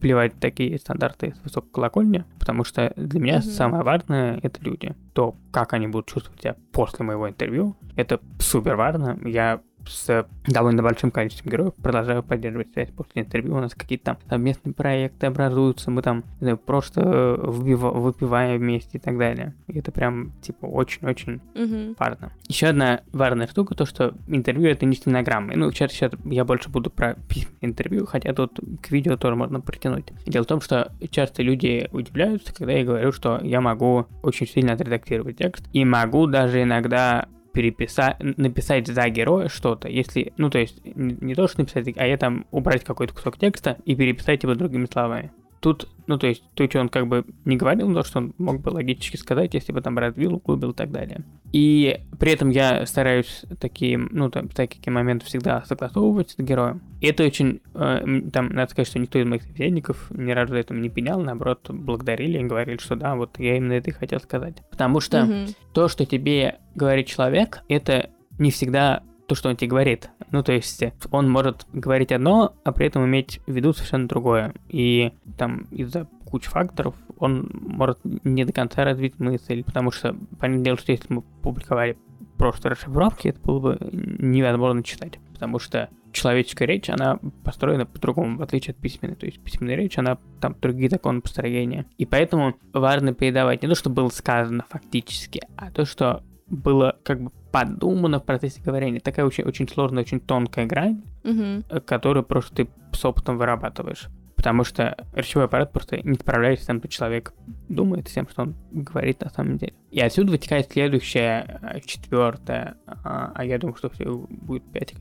плевать 0.00 0.40
такие 0.40 0.78
стандарты 0.78 1.34
с 1.38 1.44
высокой 1.44 1.70
колокольни, 1.70 2.24
потому 2.38 2.64
что 2.64 2.94
для 2.96 3.20
меня 3.20 3.34
Мгм. 3.34 3.42
самое 3.42 3.84
важное— 3.84 4.40
это 4.42 4.64
люди. 4.64 4.94
То, 5.12 5.34
как 5.52 5.74
они 5.74 5.86
будут 5.86 6.06
чувствовать 6.06 6.40
себя 6.40 6.56
после 6.72 7.04
моего 7.04 7.28
интервью, 7.28 7.76
это 7.96 8.20
супер 8.38 8.76
важно. 8.76 9.18
Я 9.26 9.60
с 9.86 10.26
довольно 10.46 10.82
большим 10.82 11.10
количеством 11.10 11.50
героев 11.52 11.74
продолжаю 11.74 12.22
поддерживать 12.22 12.72
связь 12.72 12.90
после 12.90 13.22
интервью. 13.22 13.56
У 13.56 13.60
нас 13.60 13.74
какие-то 13.74 14.04
там 14.04 14.18
совместные 14.28 14.72
проекты 14.74 15.26
образуются, 15.26 15.90
мы 15.90 16.02
там 16.02 16.24
знаю, 16.40 16.56
просто 16.58 17.00
э, 17.02 17.36
вбива- 17.50 17.92
выпиваем 17.98 18.58
вместе 18.60 18.98
и 18.98 19.00
так 19.00 19.18
далее. 19.18 19.54
И 19.66 19.78
это 19.78 19.92
прям, 19.92 20.32
типа, 20.42 20.66
очень-очень 20.66 21.40
Мгм. 21.54 21.96
важно. 21.98 22.32
Еще 22.48 22.68
одна 22.68 23.00
важная 23.12 23.46
штука, 23.46 23.74
то 23.74 23.86
что 23.86 24.14
интервью 24.28 24.68
это 24.68 24.86
не 24.86 24.96
стенограммы. 24.96 25.56
Ну, 25.56 25.70
сейчас, 25.72 25.92
сейчас 25.92 26.12
я 26.24 26.44
больше 26.44 26.68
буду 26.70 26.90
про 26.90 27.16
интервью, 27.60 28.06
хотя 28.06 28.32
тут 28.32 28.58
к 28.82 28.90
видео 28.90 29.16
тоже 29.16 29.36
можно 29.36 29.60
притянуть. 29.60 30.06
Дело 30.26 30.44
в 30.44 30.46
том, 30.48 30.60
что 30.60 30.92
часто 31.10 31.42
люди 31.42 31.88
удивляются, 31.92 32.54
когда 32.54 32.72
я 32.72 32.84
говорю, 32.84 33.12
что 33.12 33.40
я 33.42 33.60
могу 33.60 34.06
очень 34.22 34.46
сильно 34.46 34.72
отредактировать 34.72 35.38
текст, 35.38 35.64
и 35.72 35.84
могу 35.84 36.26
даже 36.26 36.62
иногда 36.62 37.26
переписать, 37.54 38.16
написать 38.20 38.88
за 38.88 39.08
героя 39.08 39.48
что-то, 39.48 39.88
если, 39.88 40.32
ну, 40.36 40.50
то 40.50 40.58
есть, 40.58 40.84
не, 40.84 41.16
не 41.20 41.34
то, 41.34 41.48
что 41.48 41.60
написать, 41.60 41.86
а 41.96 42.06
я 42.06 42.18
там 42.18 42.46
убрать 42.50 42.84
какой-то 42.84 43.14
кусок 43.14 43.38
текста 43.38 43.78
и 43.86 43.94
переписать 43.94 44.42
его 44.42 44.54
другими 44.54 44.86
словами. 44.92 45.30
Тут, 45.64 45.88
ну, 46.06 46.18
то 46.18 46.26
есть, 46.26 46.44
то, 46.52 46.68
что 46.68 46.78
он 46.78 46.90
как 46.90 47.06
бы 47.06 47.24
не 47.46 47.56
говорил, 47.56 47.88
но 47.88 48.02
что 48.02 48.18
он 48.18 48.34
мог 48.36 48.60
бы 48.60 48.68
логически 48.68 49.16
сказать, 49.16 49.54
если 49.54 49.72
бы 49.72 49.80
там 49.80 49.96
развил, 49.98 50.34
углубил 50.34 50.72
и 50.72 50.74
так 50.74 50.90
далее. 50.90 51.24
И 51.52 52.02
при 52.18 52.32
этом 52.32 52.50
я 52.50 52.84
стараюсь 52.84 53.46
такие, 53.58 53.96
ну, 53.96 54.28
там, 54.28 54.50
такие 54.50 54.92
моменты 54.92 55.24
всегда 55.24 55.64
согласовывать 55.64 56.32
с 56.32 56.36
героем. 56.36 56.82
И 57.00 57.06
это 57.06 57.24
очень, 57.24 57.62
э, 57.72 58.20
там, 58.30 58.50
надо 58.50 58.72
сказать, 58.72 58.88
что 58.88 58.98
никто 58.98 59.18
из 59.18 59.26
моих 59.26 59.42
собеседников 59.42 60.10
ни 60.10 60.32
разу 60.32 60.52
за 60.52 60.58
это 60.58 60.74
не 60.74 60.90
пенял, 60.90 61.18
наоборот, 61.22 61.70
благодарили 61.70 62.40
и 62.40 62.44
говорили, 62.44 62.76
что 62.76 62.94
да, 62.94 63.14
вот 63.14 63.38
я 63.38 63.56
именно 63.56 63.72
это 63.72 63.88
и 63.88 63.94
хотел 63.94 64.20
сказать. 64.20 64.56
Потому 64.70 65.00
что 65.00 65.24
Мгм. 65.24 65.46
то, 65.72 65.88
что 65.88 66.04
тебе 66.04 66.56
говорит 66.74 67.06
человек, 67.06 67.62
это 67.70 68.10
не 68.38 68.50
всегда 68.50 69.02
то, 69.26 69.34
что 69.34 69.48
он 69.48 69.56
тебе 69.56 69.70
говорит. 69.70 70.10
Ну, 70.30 70.42
то 70.42 70.52
есть 70.52 70.82
он 71.10 71.30
может 71.30 71.66
говорить 71.72 72.12
одно, 72.12 72.54
а 72.64 72.72
при 72.72 72.86
этом 72.86 73.04
иметь 73.06 73.40
в 73.46 73.52
виду 73.52 73.72
совершенно 73.72 74.08
другое. 74.08 74.54
И 74.68 75.12
там 75.38 75.66
из-за 75.70 76.06
кучи 76.26 76.48
факторов 76.48 76.94
он 77.18 77.50
может 77.52 77.98
не 78.02 78.44
до 78.44 78.52
конца 78.52 78.84
развить 78.84 79.18
мысль, 79.18 79.62
потому 79.62 79.90
что, 79.90 80.16
понятное 80.38 80.64
дело, 80.64 80.78
что 80.78 80.92
если 80.92 81.12
мы 81.12 81.22
публиковали 81.42 81.96
просто 82.36 82.70
расшифровки, 82.70 83.28
это 83.28 83.40
было 83.40 83.60
бы 83.60 83.78
невозможно 83.92 84.82
читать, 84.82 85.18
потому 85.32 85.58
что 85.58 85.88
человеческая 86.12 86.66
речь, 86.66 86.90
она 86.90 87.18
построена 87.44 87.86
по-другому, 87.86 88.38
в 88.38 88.42
отличие 88.42 88.72
от 88.72 88.78
письменной. 88.78 89.16
То 89.16 89.26
есть 89.26 89.40
письменная 89.40 89.76
речь, 89.76 89.98
она 89.98 90.18
там 90.40 90.56
другие 90.60 90.88
законы 90.88 91.20
построения. 91.20 91.86
И 91.98 92.06
поэтому 92.06 92.56
важно 92.72 93.14
передавать 93.14 93.62
не 93.62 93.68
то, 93.68 93.74
что 93.74 93.90
было 93.90 94.08
сказано 94.08 94.64
фактически, 94.68 95.42
а 95.56 95.70
то, 95.70 95.84
что 95.84 96.22
было 96.46 96.96
как 97.02 97.20
бы 97.20 97.30
подумано 97.54 98.18
в 98.18 98.24
процессе 98.24 98.60
говорения. 98.60 98.98
Такая 98.98 99.24
очень, 99.24 99.44
очень 99.44 99.68
сложная, 99.68 100.02
очень 100.02 100.18
тонкая 100.18 100.66
грань, 100.66 101.04
э, 101.22 101.62
которую 101.86 102.24
просто 102.24 102.52
ты 102.52 102.68
с 102.92 103.04
опытом 103.04 103.38
вырабатываешь. 103.38 104.08
Потому 104.34 104.64
что 104.64 104.96
речевой 105.12 105.44
аппарат 105.44 105.70
просто 105.70 106.00
не 106.02 106.14
справляется 106.14 106.64
с 106.64 106.66
тем, 106.66 106.80
что 106.80 106.88
человек 106.88 107.32
думает, 107.68 108.08
с 108.08 108.12
тем, 108.12 108.28
что 108.28 108.42
он 108.42 108.56
говорит 108.72 109.20
на 109.20 109.30
самом 109.30 109.58
деле. 109.58 109.72
И 109.92 110.00
отсюда 110.00 110.32
вытекает 110.32 110.72
следующее, 110.72 111.60
э, 111.62 111.78
четвертое, 111.86 112.76
а 112.86 113.30
а 113.32 113.44
я 113.44 113.56
думаю, 113.58 113.76
что 113.76 113.88
все 113.88 114.12
будет 114.12 114.64
пять, 114.72 114.92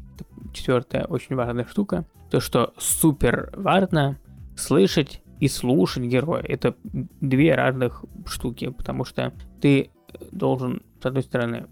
четвертая 0.54 1.06
очень 1.06 1.36
важная 1.36 1.66
штука, 1.66 2.06
то, 2.30 2.40
что 2.40 2.76
супер 2.78 3.52
важно 3.56 4.20
слышать 4.56 5.24
и 5.40 5.48
слушать 5.48 6.04
героя. 6.04 6.44
Это 6.44 6.76
две 6.84 7.56
разных 7.56 8.06
штуки, 8.28 8.70
потому 8.70 9.06
что 9.06 9.34
ты 9.60 9.90
должен, 10.32 10.84
с 11.02 11.06
одной 11.08 11.24
стороны, 11.24 11.66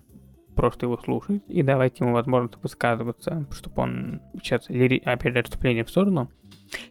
просто 0.55 0.85
его 0.85 0.97
слушать 0.97 1.41
и 1.47 1.63
давать 1.63 1.99
ему 1.99 2.13
возможность 2.13 2.61
высказываться, 2.61 3.45
чтобы 3.51 3.81
он 3.81 4.21
сейчас, 4.41 4.69
лири- 4.69 5.01
опять 5.03 5.33
же, 5.33 5.39
отступление 5.39 5.83
в 5.83 5.89
сторону. 5.89 6.29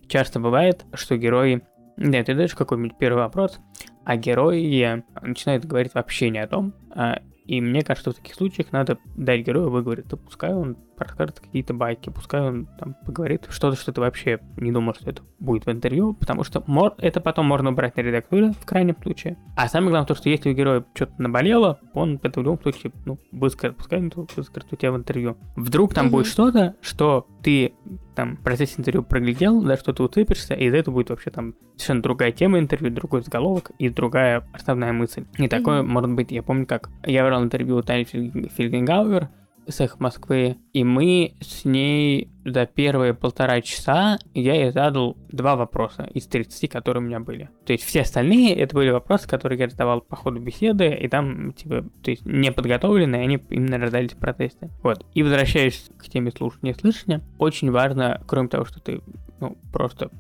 Часто 0.09 0.41
бывает, 0.41 0.85
что 0.95 1.17
герои... 1.17 1.63
Да, 1.97 2.23
ты 2.23 2.35
даешь 2.35 2.55
какой-нибудь 2.55 2.97
первый 2.99 3.19
вопрос, 3.19 3.61
а 4.05 4.17
герои 4.17 5.05
начинают 5.21 5.67
говорить 5.67 5.95
вообще 5.95 6.31
не 6.31 6.39
о 6.39 6.47
том, 6.47 6.73
а, 6.91 7.21
И 7.51 7.61
мне 7.61 7.83
кажется, 7.83 8.13
в 8.13 8.15
таких 8.15 8.37
случаях 8.37 8.71
надо 8.71 8.99
дать 9.17 9.45
герою 9.45 9.71
выговорить. 9.71 10.07
Да 10.07 10.17
пускай 10.17 10.55
он 10.55 10.77
расскажет 10.97 11.41
какие-то 11.41 11.75
байки, 11.75 12.09
пускай 12.09 12.43
он 12.43 12.69
там 12.79 12.95
поговорит 13.05 13.47
что-то, 13.49 13.77
что 13.77 13.93
ты 13.93 14.01
вообще 14.01 14.39
не 14.57 14.71
думал, 14.71 14.95
что 14.95 15.11
это 15.11 15.23
будет 15.41 15.67
в 15.67 15.71
интервью, 15.73 16.15
потому 16.15 16.45
что 16.45 16.63
мор- 16.69 16.95
это 16.99 17.21
потом 17.21 17.47
можно 17.47 17.71
убрать 17.71 17.97
на 17.97 18.03
редактуре 18.03 18.53
в 18.53 18.65
крайнем 18.65 18.95
случае. 19.03 19.37
А 19.57 19.67
самое 19.67 19.91
главное 19.91 20.07
то, 20.07 20.15
что 20.15 20.29
если 20.29 20.51
у 20.51 20.55
героя 20.55 20.85
что-то 20.95 21.15
наболело, 21.21 21.81
он 21.93 22.21
это 22.23 22.39
в 22.39 22.45
любом 22.45 22.61
случае, 22.63 22.93
ну, 23.05 23.19
выскажет, 23.33 23.77
пускай 23.79 23.99
он 23.99 24.13
выскажет 24.15 24.73
у 24.73 24.77
тебя 24.77 24.93
в 24.93 24.97
интервью. 24.97 25.37
Вдруг 25.57 25.93
там 25.93 26.07
Мгм. 26.07 26.13
будет 26.13 26.27
что-то, 26.27 26.77
что 26.83 27.27
ты 27.43 27.73
там 28.21 28.37
в 28.37 28.43
процессе 28.43 28.75
интервью 28.77 29.03
проглядел, 29.03 29.63
да, 29.63 29.79
что 29.79 29.95
ты 29.95 30.03
уцепишься, 30.03 30.53
и 30.53 30.67
из 30.67 30.75
этого 30.75 30.97
будет 30.97 31.09
вообще 31.09 31.31
там 31.31 31.55
совершенно 31.77 32.03
другая 32.03 32.33
тема 32.33 32.59
интервью, 32.59 32.91
другой 32.91 33.23
заголовок 33.23 33.71
и 33.79 33.89
другая 33.89 34.47
основная 34.53 34.93
мысль. 34.93 35.25
И 35.39 35.49
такое 35.49 35.83
может 35.83 36.11
быть, 36.11 36.31
я 36.31 36.43
помню, 36.43 36.67
как 36.67 36.91
я 37.07 37.25
брал 37.25 37.43
интервью 37.43 37.77
у 37.77 37.83
Тани 37.83 38.05
Фильг- 38.05 38.53
Фильгенгауэр 38.55 39.31
с 39.71 39.81
их 39.81 40.01
Москвы, 40.01 40.59
и 40.73 40.85
мы 40.85 41.35
с 41.41 41.65
ней 41.65 42.31
за 42.45 42.67
первые 42.67 43.15
полтора 43.15 43.61
часа 43.61 44.19
я 44.35 44.55
ей 44.55 44.73
задал 44.73 45.17
два 45.31 45.57
вопроса 45.57 46.09
из 46.15 46.27
30, 46.27 46.71
которые 46.71 47.03
у 47.03 47.07
меня 47.07 47.21
были. 47.21 47.51
То 47.67 47.73
есть 47.73 47.85
все 47.85 48.03
остальные 48.03 48.55
это 48.57 48.75
были 48.75 48.91
вопросы, 48.91 49.29
которые 49.29 49.59
я 49.59 49.69
задавал 49.69 50.01
по 50.01 50.17
ходу 50.17 50.41
беседы, 50.41 50.89
и 50.89 51.09
там, 51.09 51.53
типа, 51.53 51.85
то 52.03 52.11
есть 52.11 52.25
не 52.25 52.51
подготовленные, 52.53 53.23
они 53.23 53.39
именно 53.51 53.79
рождались 53.79 54.13
в 54.13 54.19
протесте. 54.19 54.71
Вот. 54.83 55.05
И 55.15 55.23
возвращаясь 55.23 55.91
к 55.99 56.09
теме 56.09 56.31
слушания 56.31 56.73
и 56.73 56.79
слышания, 56.79 57.23
очень 57.39 57.71
важно, 57.71 58.23
кроме 58.27 58.49
того, 58.49 58.65
что 58.65 58.81
ты, 58.81 59.01
ну, 59.41 59.57
просто 59.73 60.11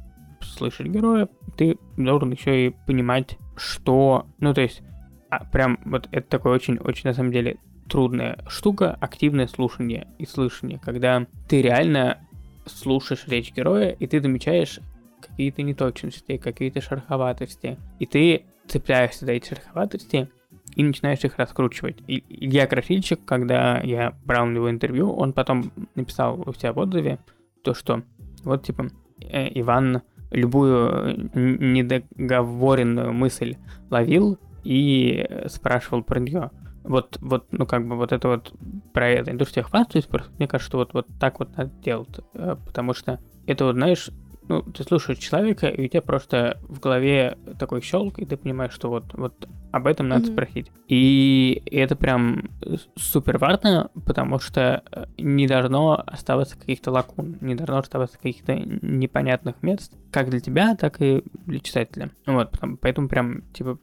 слышать 0.42 0.86
героя, 0.86 1.28
ты 1.56 1.76
должен 1.96 2.30
еще 2.32 2.66
и 2.66 2.74
понимать, 2.86 3.38
что, 3.56 4.26
ну, 4.38 4.54
то 4.54 4.60
есть, 4.60 4.82
а, 5.30 5.44
прям 5.44 5.78
вот 5.84 6.08
это 6.12 6.28
такое 6.28 6.54
очень-очень, 6.54 7.08
на 7.08 7.14
самом 7.14 7.32
деле, 7.32 7.58
трудная 7.90 8.38
штука, 8.48 8.96
активное 9.00 9.48
слушание 9.48 10.06
и 10.18 10.24
слышание, 10.24 10.78
когда 10.78 11.26
ты 11.48 11.60
реально 11.60 12.18
слушаешь 12.66 13.26
речь 13.26 13.52
героя, 13.52 13.90
и 13.90 14.06
ты 14.06 14.20
замечаешь 14.22 14.80
какие-то 15.20 15.62
неточности, 15.62 16.36
какие-то 16.36 16.80
шероховатости, 16.80 17.78
и 17.98 18.06
ты 18.06 18.44
цепляешься 18.68 19.26
за 19.26 19.32
эти 19.32 19.48
шероховатости 19.48 20.30
и 20.76 20.82
начинаешь 20.82 21.24
их 21.24 21.36
раскручивать. 21.36 21.98
И 22.06 22.24
Илья 22.28 22.66
Красильщик, 22.66 23.24
когда 23.24 23.80
я 23.80 24.14
брал 24.24 24.46
у 24.46 24.50
него 24.50 24.70
интервью, 24.70 25.12
он 25.12 25.32
потом 25.32 25.72
написал 25.96 26.40
у 26.46 26.52
себя 26.54 26.72
в 26.72 26.78
отзыве 26.78 27.18
то, 27.64 27.74
что 27.74 28.02
вот 28.44 28.64
типа 28.64 28.88
э, 29.20 29.48
Иван 29.60 30.02
любую 30.30 31.28
недоговоренную 31.34 33.12
мысль 33.12 33.56
ловил 33.90 34.38
и 34.62 35.28
спрашивал 35.48 36.04
про 36.04 36.20
нее. 36.20 36.50
Вот, 36.82 37.18
вот, 37.20 37.46
ну 37.52 37.66
как 37.66 37.86
бы 37.86 37.96
вот 37.96 38.12
это 38.12 38.28
вот 38.28 38.52
про 38.92 39.08
это 39.08 39.30
индустрия 39.30 39.62
хвастаюсь, 39.62 40.06
просто 40.06 40.32
мне 40.38 40.48
кажется, 40.48 40.68
что 40.70 40.78
вот, 40.78 40.94
вот 40.94 41.06
так 41.18 41.38
вот 41.38 41.56
надо 41.56 41.70
делать, 41.82 42.20
э, 42.34 42.56
потому 42.64 42.94
что 42.94 43.20
это 43.46 43.66
вот, 43.66 43.74
знаешь, 43.74 44.10
ну, 44.48 44.62
ты 44.62 44.82
слушаешь 44.82 45.18
человека, 45.18 45.68
и 45.68 45.84
у 45.84 45.88
тебя 45.88 46.02
просто 46.02 46.58
в 46.62 46.80
голове 46.80 47.38
такой 47.58 47.82
щелк, 47.82 48.18
и 48.18 48.26
ты 48.26 48.36
понимаешь, 48.36 48.72
что 48.72 48.88
вот, 48.88 49.14
вот 49.14 49.48
об 49.70 49.86
этом 49.86 50.08
надо 50.08 50.26
Мгм. 50.26 50.32
спросить. 50.32 50.72
И 50.88 51.62
это 51.66 51.94
прям 51.94 52.50
супер 52.96 53.38
важно, 53.38 53.90
потому 54.04 54.40
что 54.40 54.82
э, 54.90 55.04
не 55.18 55.46
должно 55.46 56.02
оставаться 56.04 56.58
каких-то 56.58 56.90
лакун, 56.90 57.38
не 57.40 57.54
должно 57.54 57.78
оставаться 57.78 58.16
каких-то 58.16 58.56
непонятных 58.56 59.62
мест, 59.62 59.92
как 60.10 60.30
для 60.30 60.40
тебя, 60.40 60.74
так 60.74 61.00
и 61.00 61.22
для 61.46 61.60
читателя. 61.60 62.10
Вот, 62.26 62.58
поэтому 62.80 63.08
прям, 63.08 63.42
типа, 63.52 63.78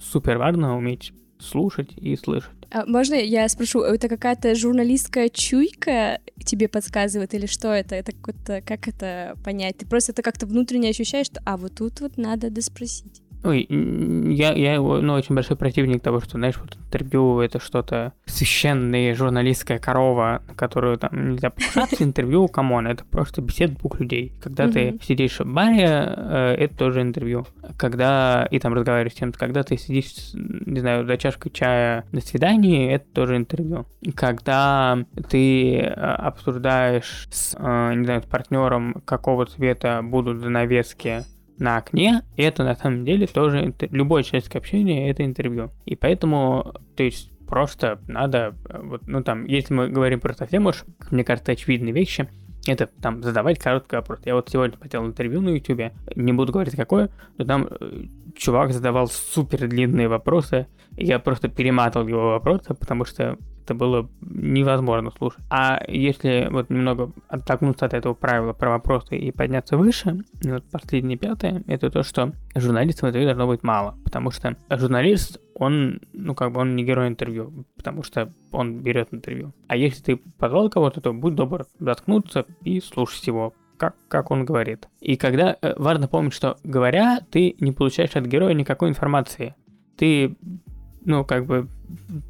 супер 0.00 0.36
важно 0.36 0.76
уметь 0.76 1.14
слушать 1.44 1.92
и 1.96 2.16
слышать. 2.16 2.50
А 2.70 2.86
можно 2.86 3.14
я 3.14 3.48
спрошу, 3.48 3.82
это 3.82 4.08
какая-то 4.08 4.54
журналистская 4.54 5.28
чуйка 5.28 6.20
тебе 6.44 6.68
подсказывает 6.68 7.32
или 7.34 7.46
что 7.46 7.68
это? 7.68 7.94
Это 7.94 8.12
как 8.62 8.88
это 8.88 9.36
понять? 9.44 9.78
Ты 9.78 9.86
просто 9.86 10.12
это 10.12 10.22
как-то 10.22 10.46
внутренне 10.46 10.88
ощущаешь, 10.88 11.26
что, 11.26 11.40
а 11.44 11.56
вот 11.56 11.76
тут 11.76 12.00
вот 12.00 12.16
надо 12.16 12.50
доспросить. 12.50 13.22
Ой, 13.44 13.66
я, 13.68 14.54
я 14.54 14.72
его, 14.72 15.02
ну, 15.02 15.12
очень 15.12 15.34
большой 15.34 15.58
противник 15.58 16.02
того, 16.02 16.20
что, 16.20 16.38
знаешь, 16.38 16.56
вот 16.56 16.76
интервью 16.76 17.40
это 17.40 17.60
что-то 17.60 18.14
священная 18.24 19.14
журналистская 19.14 19.78
корова, 19.78 20.42
на 20.48 20.54
которую 20.54 20.96
там 20.96 21.32
нельзя 21.32 21.50
покушаться. 21.50 22.02
Интервью, 22.02 22.48
come 22.48 22.70
on, 22.70 22.86
это 22.86 23.04
просто 23.04 23.42
беседа 23.42 23.76
двух 23.76 24.00
людей. 24.00 24.32
Когда 24.42 24.68
ты 24.68 24.98
сидишь 25.02 25.40
в 25.40 25.44
баре, 25.44 25.84
э, 25.86 26.54
это 26.58 26.74
тоже 26.74 27.02
интервью. 27.02 27.46
Когда 27.76 28.48
и 28.50 28.58
там 28.58 28.72
разговариваешь 28.72 29.12
с 29.12 29.18
кем-то, 29.18 29.38
когда 29.38 29.62
ты 29.62 29.76
сидишь, 29.76 30.14
не 30.32 30.80
знаю, 30.80 31.06
за 31.06 31.18
чашкой 31.18 31.50
чая 31.50 32.06
на 32.12 32.22
свидании, 32.22 32.92
это 32.92 33.04
тоже 33.12 33.36
интервью. 33.36 33.84
Когда 34.14 34.98
ты 35.28 35.80
э, 35.80 35.90
обсуждаешь 35.90 37.28
с, 37.30 37.54
э, 37.58 37.94
не 37.94 38.06
знаю, 38.06 38.22
с 38.22 38.26
партнером, 38.26 39.02
какого 39.04 39.44
цвета 39.44 40.00
будут 40.02 40.40
занавески 40.40 41.24
на 41.58 41.76
окне, 41.76 42.22
это 42.36 42.64
на 42.64 42.74
самом 42.74 43.04
деле 43.04 43.26
тоже 43.26 43.74
любое 43.90 44.22
человеческое 44.22 44.58
общение 44.58 45.10
это 45.10 45.24
интервью. 45.24 45.70
И 45.84 45.96
поэтому, 45.96 46.74
то 46.96 47.02
есть 47.02 47.30
просто 47.46 48.00
надо, 48.08 48.54
э, 48.68 48.80
вот, 48.82 49.06
ну 49.06 49.22
там, 49.22 49.44
если 49.44 49.74
мы 49.74 49.88
говорим 49.88 50.20
про 50.20 50.34
совсем 50.34 50.66
уж, 50.66 50.84
мне 51.10 51.24
кажется, 51.24 51.52
очевидные 51.52 51.92
вещи, 51.92 52.28
это 52.66 52.86
там 52.86 53.22
задавать 53.22 53.58
короткий 53.58 53.96
вопрос. 53.96 54.20
Я 54.24 54.34
вот 54.34 54.48
сегодня 54.48 54.78
хотел 54.78 55.04
интервью 55.04 55.40
на 55.40 55.50
YouTube, 55.50 55.92
не 56.16 56.32
буду 56.32 56.52
говорить 56.52 56.74
какое, 56.74 57.10
но 57.36 57.44
там 57.44 57.68
э, 57.68 58.04
чувак 58.36 58.72
задавал 58.72 59.08
супер 59.08 59.68
длинные 59.68 60.08
вопросы, 60.08 60.66
и 60.96 61.04
я 61.04 61.18
просто 61.18 61.48
перематывал 61.48 62.08
его 62.08 62.30
вопросы, 62.30 62.74
потому 62.74 63.04
что 63.04 63.36
это 63.64 63.74
было 63.74 64.08
невозможно 64.20 65.10
слушать. 65.10 65.42
А 65.50 65.82
если 65.88 66.48
вот 66.50 66.70
немного 66.70 67.12
оттолкнуться 67.28 67.86
от 67.86 67.94
этого 67.94 68.14
правила 68.14 68.52
про 68.52 68.70
вопросы 68.70 69.16
и 69.16 69.32
подняться 69.32 69.76
выше, 69.76 70.24
вот 70.42 70.64
последнее 70.70 71.16
пятое, 71.16 71.64
это 71.66 71.90
то, 71.90 72.02
что 72.02 72.32
журналистов 72.54 73.08
интервью 73.08 73.28
должно 73.28 73.46
быть 73.46 73.62
мало, 73.62 73.96
потому 74.04 74.30
что 74.30 74.56
журналист, 74.70 75.40
он, 75.54 76.00
ну 76.12 76.34
как 76.34 76.52
бы 76.52 76.60
он 76.60 76.76
не 76.76 76.84
герой 76.84 77.08
интервью, 77.08 77.64
потому 77.76 78.02
что 78.02 78.32
он 78.52 78.80
берет 78.80 79.08
интервью. 79.12 79.52
А 79.66 79.76
если 79.76 80.02
ты 80.02 80.16
позвал 80.38 80.68
кого-то, 80.68 81.00
то 81.00 81.12
будь 81.12 81.34
добр 81.34 81.66
заткнуться 81.78 82.44
и 82.62 82.80
слушать 82.80 83.26
его, 83.26 83.54
как, 83.78 83.96
как 84.08 84.30
он 84.30 84.44
говорит. 84.44 84.88
И 85.00 85.16
когда 85.16 85.56
э, 85.60 85.74
важно 85.76 86.06
помнить, 86.06 86.34
что 86.34 86.58
говоря, 86.64 87.20
ты 87.30 87.56
не 87.60 87.72
получаешь 87.72 88.14
от 88.14 88.26
героя 88.26 88.54
никакой 88.54 88.90
информации. 88.90 89.54
Ты, 89.96 90.36
ну, 91.04 91.24
как 91.24 91.46
бы, 91.46 91.68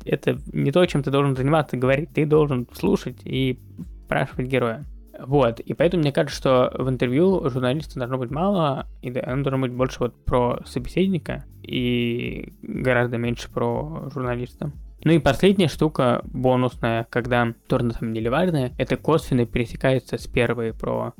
это 0.05 0.39
не 0.53 0.73
то, 0.73 0.85
чем 0.87 1.03
ты 1.03 1.11
должен 1.11 1.37
заниматься, 1.37 1.77
говорить. 1.77 2.11
Ты 2.15 2.27
должен 2.27 2.67
слушать 2.73 3.19
и 3.25 3.59
спрашивать 4.05 4.47
героя. 4.47 4.85
Вот, 5.19 5.61
и 5.61 5.75
поэтому 5.75 6.03
мне 6.03 6.13
кажется, 6.13 6.37
что 6.37 6.73
в 6.77 6.89
интервью 6.89 7.49
журналиста 7.49 7.99
должно 7.99 8.19
быть 8.19 8.31
мало, 8.31 8.89
и 9.01 9.17
оно 9.17 9.45
должно 9.45 9.61
быть 9.61 9.73
больше 9.73 10.01
вот 10.01 10.25
про 10.25 10.61
собеседника 10.67 11.45
и 11.63 12.53
гораздо 12.63 13.17
меньше 13.17 13.49
про 13.49 14.11
журналиста. 14.13 14.73
Ну 15.05 15.13
и 15.13 15.19
последняя 15.19 15.69
штука, 15.69 16.23
бонусная, 16.25 17.07
когда 17.11 17.55
тоже 17.69 17.85
на 17.85 17.93
самом 17.93 18.15
деле 18.15 18.31
важная, 18.31 18.73
это 18.79 18.97
косвенно 18.97 19.47
пересекается 19.47 20.19
с 20.19 20.27
первой 20.27 20.73
про 20.73 21.13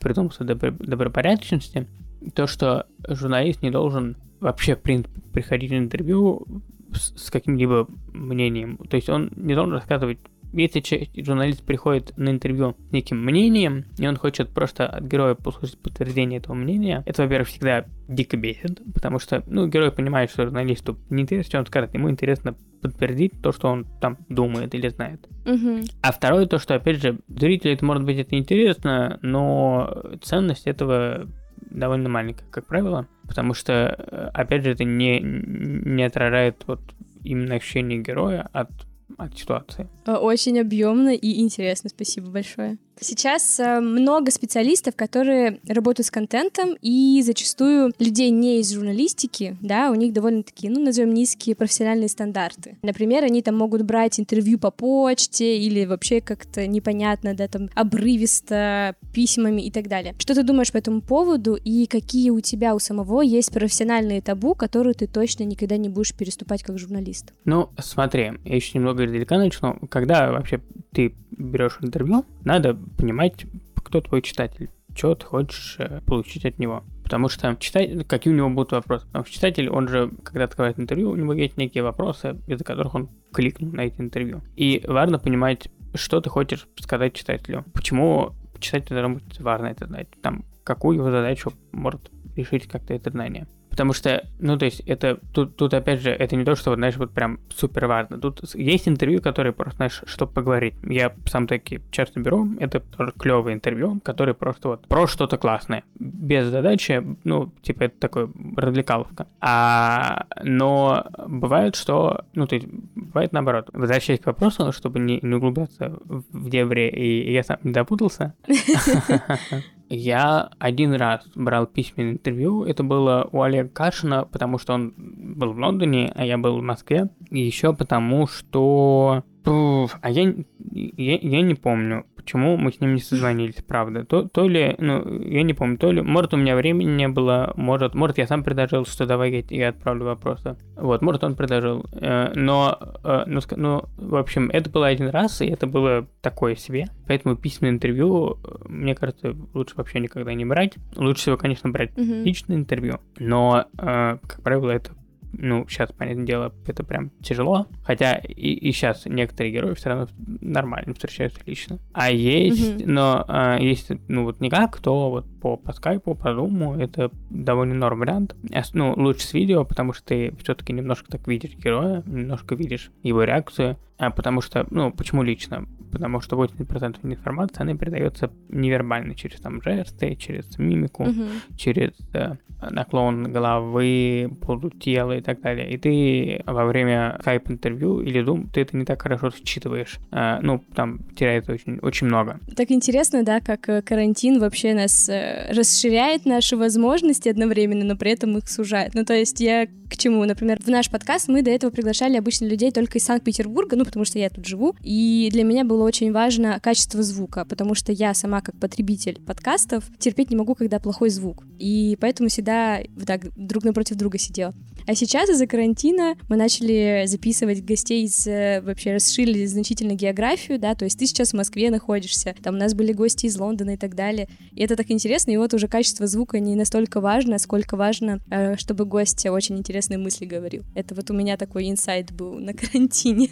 презумпцию 0.00 0.46
добро- 0.48 0.76
добропорядочности. 0.84 1.86
То, 2.34 2.46
что 2.46 2.86
журналист 3.08 3.62
не 3.62 3.70
должен 3.70 4.16
вообще, 4.40 4.74
в 4.74 4.80
принципе, 4.80 5.20
приходить 5.32 5.70
на 5.70 5.78
интервью 5.78 6.46
с, 6.92 7.26
с 7.26 7.30
каким-либо 7.30 7.88
мнением. 8.12 8.78
То 8.88 8.96
есть 8.96 9.08
он 9.08 9.30
не 9.36 9.54
должен 9.54 9.74
рассказывать 9.74 10.18
если 10.52 11.22
журналист 11.22 11.62
приходит 11.62 12.16
на 12.16 12.30
интервью 12.30 12.74
с 12.88 12.92
неким 12.92 13.22
мнением, 13.22 13.84
и 13.98 14.06
он 14.06 14.16
хочет 14.16 14.50
просто 14.50 14.86
от 14.86 15.04
героя 15.04 15.34
послушать 15.34 15.78
подтверждение 15.78 16.38
этого 16.38 16.54
мнения, 16.54 17.02
это, 17.06 17.22
во-первых, 17.22 17.48
всегда 17.48 17.84
дико 18.08 18.36
бесит, 18.36 18.80
потому 18.94 19.18
что, 19.18 19.42
ну, 19.46 19.66
герой 19.68 19.92
понимает, 19.92 20.30
что 20.30 20.44
журналисту 20.44 20.98
не 21.10 21.22
интересно, 21.22 21.48
что 21.48 21.58
он 21.58 21.66
скажет, 21.66 21.94
ему 21.94 22.10
интересно 22.10 22.54
подтвердить 22.80 23.32
то, 23.42 23.52
что 23.52 23.68
он 23.68 23.86
там 24.00 24.18
думает 24.28 24.74
или 24.74 24.88
знает. 24.88 25.26
Мгм. 25.44 25.82
А 26.00 26.12
второе, 26.12 26.46
то, 26.46 26.58
что, 26.58 26.74
опять 26.74 27.02
же, 27.02 27.18
зрителю 27.28 27.74
это 27.74 27.84
может 27.84 28.04
быть 28.04 28.18
это 28.18 28.36
интересно, 28.36 29.18
но 29.20 30.02
ценность 30.22 30.66
этого 30.66 31.28
довольно 31.70 32.08
маленькая, 32.08 32.46
как 32.50 32.66
правило, 32.66 33.08
потому 33.26 33.54
что, 33.54 33.72
э, 33.72 34.30
опять 34.34 34.64
же, 34.64 34.70
это 34.70 34.84
не, 34.84 35.20
не 35.20 36.02
отражает 36.02 36.64
вот 36.66 36.80
именно 37.24 37.54
ощущение 37.56 37.98
героя 37.98 38.48
от, 38.52 38.70
от 39.16 39.36
ситуации. 39.38 39.88
Э, 40.06 40.14
Очень 40.14 40.60
объемно 40.60 41.14
и 41.14 41.40
интересно, 41.40 41.90
спасибо 41.90 42.30
большое. 42.30 42.78
Сейчас 43.00 43.58
э, 43.60 43.80
много 43.80 44.30
специалистов, 44.30 44.96
которые 44.96 45.60
работают 45.66 46.06
с 46.06 46.10
контентом, 46.10 46.76
и 46.80 47.22
зачастую 47.24 47.92
людей 47.98 48.30
не 48.30 48.60
из 48.60 48.72
журналистики, 48.72 49.56
да, 49.60 49.90
у 49.90 49.94
них 49.94 50.12
довольно 50.12 50.42
такие, 50.42 50.72
ну, 50.72 50.80
назовем 50.80 51.14
низкие 51.14 51.54
профессиональные 51.54 52.08
стандарты. 52.08 52.76
Например, 52.82 53.24
они 53.24 53.42
там 53.42 53.56
могут 53.56 53.82
брать 53.82 54.18
интервью 54.18 54.58
по 54.58 54.70
почте 54.70 55.58
или 55.58 55.84
вообще 55.84 56.20
как-то 56.20 56.66
непонятно, 56.66 57.34
да, 57.34 57.48
там, 57.48 57.68
обрывисто, 57.74 58.94
письмами 59.12 59.62
и 59.62 59.70
так 59.70 59.88
далее. 59.88 60.14
Что 60.18 60.34
ты 60.34 60.42
думаешь 60.42 60.72
по 60.72 60.78
этому 60.78 61.00
поводу, 61.00 61.54
и 61.54 61.86
какие 61.86 62.30
у 62.30 62.40
тебя 62.40 62.74
у 62.74 62.78
самого 62.78 63.22
есть 63.22 63.52
профессиональные 63.52 64.22
табу, 64.22 64.54
которые 64.54 64.94
ты 64.94 65.06
точно 65.06 65.44
никогда 65.44 65.76
не 65.76 65.88
будешь 65.88 66.14
переступать 66.14 66.62
как 66.62 66.78
журналист? 66.78 67.32
Ну, 67.44 67.70
смотри, 67.78 68.32
я 68.44 68.56
еще 68.56 68.78
немного 68.78 69.04
издалека 69.06 69.38
начну. 69.38 69.78
Когда 69.88 70.30
вообще 70.32 70.60
ты 70.92 71.14
берешь 71.30 71.78
интервью, 71.80 72.24
надо 72.44 72.78
понимать, 72.96 73.46
кто 73.76 74.00
твой 74.00 74.22
читатель, 74.22 74.70
что 74.94 75.14
ты 75.14 75.26
хочешь 75.26 75.76
э, 75.78 76.00
получить 76.06 76.44
от 76.44 76.58
него. 76.58 76.84
Потому 77.02 77.28
что 77.28 77.56
читатель, 77.58 78.04
какие 78.04 78.32
у 78.32 78.36
него 78.36 78.50
будут 78.50 78.72
вопросы. 78.72 79.06
Потому 79.06 79.24
что 79.24 79.34
читатель, 79.34 79.68
он 79.70 79.88
же, 79.88 80.10
когда 80.24 80.44
открывает 80.44 80.78
интервью, 80.78 81.10
у 81.10 81.16
него 81.16 81.32
есть 81.32 81.56
некие 81.56 81.82
вопросы, 81.82 82.36
из-за 82.46 82.64
которых 82.64 82.94
он 82.94 83.08
кликнул 83.32 83.72
на 83.72 83.82
эти 83.82 84.00
интервью. 84.00 84.42
И 84.56 84.84
важно 84.86 85.18
понимать, 85.18 85.68
что 85.94 86.20
ты 86.20 86.28
хочешь 86.28 86.68
сказать 86.78 87.14
читателю. 87.14 87.64
Почему 87.72 88.34
читателю 88.60 89.00
должно 89.00 89.14
быть 89.14 89.40
важно 89.40 89.66
это 89.66 89.86
знать. 89.86 90.08
Там, 90.22 90.44
какую 90.64 90.98
его 90.98 91.10
задачу 91.10 91.52
может 91.72 92.10
решить 92.36 92.66
как-то 92.66 92.94
это 92.94 93.10
знание. 93.10 93.46
Потому 93.78 93.92
что, 93.92 94.26
ну, 94.40 94.58
то 94.58 94.64
есть, 94.64 94.80
это, 94.86 95.20
тут, 95.32 95.54
тут, 95.54 95.72
опять 95.72 96.00
же, 96.00 96.10
это 96.10 96.34
не 96.34 96.44
то, 96.44 96.56
что, 96.56 96.70
вот, 96.70 96.78
знаешь, 96.78 96.96
вот 96.96 97.12
прям 97.12 97.38
супер 97.54 97.86
важно. 97.86 98.18
Тут 98.18 98.40
есть 98.56 98.88
интервью, 98.88 99.22
которые 99.22 99.52
просто, 99.52 99.76
знаешь, 99.76 100.02
чтобы 100.04 100.32
поговорить. 100.32 100.74
Я 100.82 101.14
сам 101.26 101.46
таки 101.46 101.80
часто 101.92 102.18
беру, 102.18 102.48
это 102.58 102.80
тоже 102.80 103.12
клевое 103.16 103.54
интервью, 103.54 104.00
которые 104.02 104.34
просто 104.34 104.70
вот 104.70 104.88
про 104.88 105.06
что-то 105.06 105.38
классное. 105.38 105.84
Без 105.94 106.46
задачи, 106.46 107.04
ну, 107.22 107.52
типа, 107.62 107.84
это 107.84 108.00
такой 108.00 108.28
развлекаловка. 108.56 109.28
А, 109.40 110.26
но 110.42 111.06
бывает, 111.28 111.76
что, 111.76 112.24
ну, 112.34 112.48
то 112.48 112.56
есть, 112.56 112.66
бывает 112.96 113.32
наоборот. 113.32 113.70
Возвращаясь 113.72 114.18
к 114.18 114.26
вопросу, 114.26 114.72
чтобы 114.72 114.98
не, 114.98 115.20
не 115.22 115.36
углубляться 115.36 116.00
в 116.04 116.50
дебри, 116.50 116.88
и 116.88 117.32
я 117.32 117.44
сам 117.44 117.58
не 117.62 117.70
допутался. 117.70 118.34
Я 119.88 120.50
один 120.58 120.94
раз 120.94 121.26
брал 121.34 121.66
письменное 121.66 122.12
интервью. 122.12 122.64
Это 122.64 122.82
было 122.82 123.28
у 123.32 123.42
Олега 123.42 123.68
Кашина, 123.68 124.24
потому 124.24 124.58
что 124.58 124.74
он 124.74 124.92
был 124.96 125.52
в 125.52 125.58
Лондоне, 125.58 126.12
а 126.14 126.24
я 126.24 126.36
был 126.36 126.58
в 126.58 126.62
Москве. 126.62 127.08
И 127.30 127.40
еще 127.40 127.74
потому, 127.74 128.26
что... 128.26 129.24
А 129.44 130.10
я, 130.10 130.34
я, 130.72 131.16
я 131.16 131.40
не 131.42 131.54
помню 131.54 132.04
почему 132.28 132.58
мы 132.58 132.70
с 132.70 132.80
ним 132.80 132.94
не 132.94 133.00
созвонились, 133.00 133.62
правда. 133.66 134.04
То, 134.04 134.28
то 134.28 134.46
ли, 134.46 134.74
ну, 134.78 135.22
я 135.22 135.42
не 135.42 135.54
помню, 135.54 135.78
то 135.78 135.90
ли, 135.90 136.02
может, 136.02 136.34
у 136.34 136.36
меня 136.36 136.56
времени 136.56 136.90
не 136.90 137.08
было, 137.08 137.54
может, 137.56 137.94
может, 137.94 138.18
я 138.18 138.26
сам 138.26 138.44
предложил, 138.44 138.84
что 138.84 139.06
давай 139.06 139.30
я, 139.32 139.42
я 139.48 139.68
отправлю 139.70 140.04
вопросы. 140.04 140.58
Вот, 140.76 141.00
может, 141.00 141.24
он 141.24 141.36
предложил. 141.36 141.86
Э, 141.92 142.32
но, 142.34 142.78
э, 143.02 143.24
ну, 143.26 143.40
ну, 143.56 143.84
в 143.96 144.16
общем, 144.16 144.50
это 144.52 144.68
было 144.68 144.88
один 144.88 145.08
раз, 145.08 145.40
и 145.40 145.46
это 145.46 145.66
было 145.66 146.06
такое 146.20 146.54
себе. 146.54 146.88
Поэтому 147.06 147.34
письменное 147.34 147.72
интервью, 147.76 148.38
э, 148.44 148.56
мне 148.68 148.94
кажется, 148.94 149.34
лучше 149.54 149.74
вообще 149.76 149.98
никогда 149.98 150.34
не 150.34 150.44
брать. 150.44 150.74
Лучше 150.96 151.22
всего, 151.22 151.38
конечно, 151.38 151.70
брать 151.70 151.96
Мгм. 151.96 152.24
личное 152.24 152.56
интервью, 152.56 153.00
но, 153.18 153.64
как 153.74 154.42
правило, 154.42 154.70
это 154.70 154.90
ну, 155.32 155.66
сейчас, 155.68 155.90
понятное 155.92 156.26
дело, 156.26 156.54
это 156.66 156.84
прям 156.84 157.10
тяжело. 157.22 157.66
Хотя 157.82 158.14
и, 158.14 158.50
и 158.52 158.72
сейчас 158.72 159.04
некоторые 159.06 159.52
герои 159.52 159.74
все 159.74 159.90
равно 159.90 160.08
нормально 160.40 160.94
встречаются 160.94 161.40
лично. 161.46 161.78
А 161.92 162.10
есть, 162.10 162.76
Мгм. 162.80 162.92
но 162.92 163.24
а, 163.28 163.58
есть, 163.58 163.90
ну, 164.08 164.24
вот 164.24 164.40
никак, 164.40 164.78
то 164.80 165.10
вот 165.10 165.26
по, 165.40 165.56
по 165.56 165.72
скайпу, 165.72 166.14
по 166.14 166.34
зуму, 166.34 166.74
это 166.74 167.10
довольно 167.30 167.74
норм 167.74 168.00
вариант. 168.00 168.34
С- 168.52 168.74
Ну, 168.74 168.92
лучше 168.96 169.26
с 169.26 169.34
видео, 169.34 169.64
потому 169.64 169.92
что 169.92 170.04
ты 170.06 170.32
все-таки 170.42 170.72
немножко 170.72 171.10
так 171.10 171.26
видишь 171.28 171.54
героя, 171.56 172.02
немножко 172.06 172.54
видишь 172.54 172.90
его 173.02 173.22
реакцию. 173.24 173.76
А 173.98 174.10
потому 174.10 174.40
что, 174.42 174.64
ну, 174.70 174.92
почему 174.92 175.22
лично? 175.24 175.66
Потому 175.90 176.20
что 176.20 176.36
80% 176.36 176.98
информации, 177.02 177.62
она 177.62 177.74
передается 177.76 178.30
невербально, 178.48 179.14
через 179.14 179.40
там 179.40 179.60
жесты, 179.62 180.14
через 180.16 180.56
мимику 180.58 181.04
Мгм. 181.04 181.26
через 181.56 181.90
э, 182.14 182.36
наклон 182.70 183.32
головы, 183.32 184.30
полутела 184.40 185.16
и 185.16 185.20
так 185.20 185.40
далее. 185.40 185.70
И 185.70 185.78
ты 185.78 186.42
во 186.46 186.64
время 186.66 187.16
скайп-интервью 187.22 188.00
или 188.00 188.22
Zoom, 188.22 188.48
ты 188.52 188.60
это 188.60 188.76
не 188.76 188.84
так 188.84 189.02
хорошо 189.02 189.30
считываешь. 189.30 189.98
Э, 190.12 190.38
ну, 190.42 190.62
там 190.74 191.00
теряется 191.16 191.52
очень, 191.52 191.78
очень 191.80 192.06
много. 192.06 192.38
Так 192.56 192.70
интересно, 192.70 193.24
да, 193.24 193.40
как 193.40 193.68
э, 193.68 193.82
карантин 193.82 194.38
вообще 194.38 194.74
нас 194.74 195.08
э, 195.08 195.27
расширяет 195.50 196.24
наши 196.24 196.56
возможности 196.56 197.28
одновременно, 197.28 197.84
но 197.84 197.96
при 197.96 198.12
этом 198.12 198.38
их 198.38 198.48
сужает. 198.48 198.94
Ну, 198.94 199.04
то 199.04 199.14
есть 199.14 199.40
я 199.40 199.66
к 199.88 199.96
чему? 199.96 200.24
Например, 200.24 200.60
в 200.62 200.68
наш 200.68 200.90
подкаст 200.90 201.28
мы 201.28 201.42
до 201.42 201.50
этого 201.50 201.70
приглашали 201.70 202.16
обычно 202.16 202.44
людей 202.44 202.70
только 202.70 202.98
из 202.98 203.04
Санкт-Петербурга, 203.04 203.76
ну, 203.76 203.84
потому 203.84 204.04
что 204.04 204.18
я 204.18 204.28
тут 204.28 204.44
живу, 204.46 204.76
и 204.82 205.28
для 205.32 205.44
меня 205.44 205.64
было 205.64 205.84
очень 205.84 206.12
важно 206.12 206.58
качество 206.62 207.02
звука, 207.02 207.44
потому 207.44 207.74
что 207.74 207.90
я 207.92 208.12
сама 208.14 208.40
как 208.42 208.58
потребитель 208.58 209.20
подкастов 209.26 209.84
терпеть 209.98 210.30
не 210.30 210.36
могу, 210.36 210.54
когда 210.54 210.78
плохой 210.78 211.10
звук. 211.10 211.44
И 211.58 211.96
поэтому 212.00 212.28
всегда 212.28 212.80
вот 212.94 213.06
так 213.06 213.34
друг 213.36 213.64
напротив 213.64 213.96
друга 213.96 214.18
сидела. 214.18 214.54
А 214.86 214.94
сейчас 214.94 215.28
из-за 215.28 215.46
карантина 215.46 216.16
мы 216.28 216.36
начали 216.36 217.04
записывать 217.06 217.64
гостей 217.64 218.04
из... 218.04 218.26
э, 218.26 218.60
Вообще 218.62 218.94
расширили 218.94 219.44
значительно 219.46 219.92
географию, 219.92 220.58
да, 220.58 220.74
то 220.74 220.84
есть 220.84 220.98
ты 220.98 221.06
сейчас 221.06 221.30
в 221.30 221.36
Москве 221.36 221.70
находишься, 221.70 222.34
там 222.42 222.54
у 222.54 222.58
нас 222.58 222.74
были 222.74 222.92
гости 222.92 223.26
из 223.26 223.38
Лондона 223.38 223.70
и 223.70 223.76
так 223.76 223.94
далее. 223.94 224.28
И 224.52 224.62
это 224.62 224.76
так 224.76 224.90
интересно, 224.90 225.17
и 225.26 225.36
вот 225.36 225.54
уже 225.54 225.68
качество 225.68 226.06
звука 226.06 226.38
не 226.38 226.54
настолько 226.54 227.00
важно, 227.00 227.38
сколько 227.38 227.76
важно, 227.76 228.20
э, 228.30 228.56
чтобы 228.56 228.84
гость 228.84 229.26
очень 229.26 229.58
интересные 229.58 229.98
мысли 229.98 230.24
говорил. 230.26 230.64
Это 230.74 230.94
вот 230.94 231.10
у 231.10 231.14
меня 231.14 231.36
такой 231.36 231.68
инсайт 231.70 232.12
был 232.12 232.34
на 232.38 232.52
карантине 232.54 233.30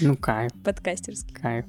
Ну, 0.00 0.16
кайф, 0.16 0.52
подкастерский. 0.64 1.34
кайф. 1.34 1.64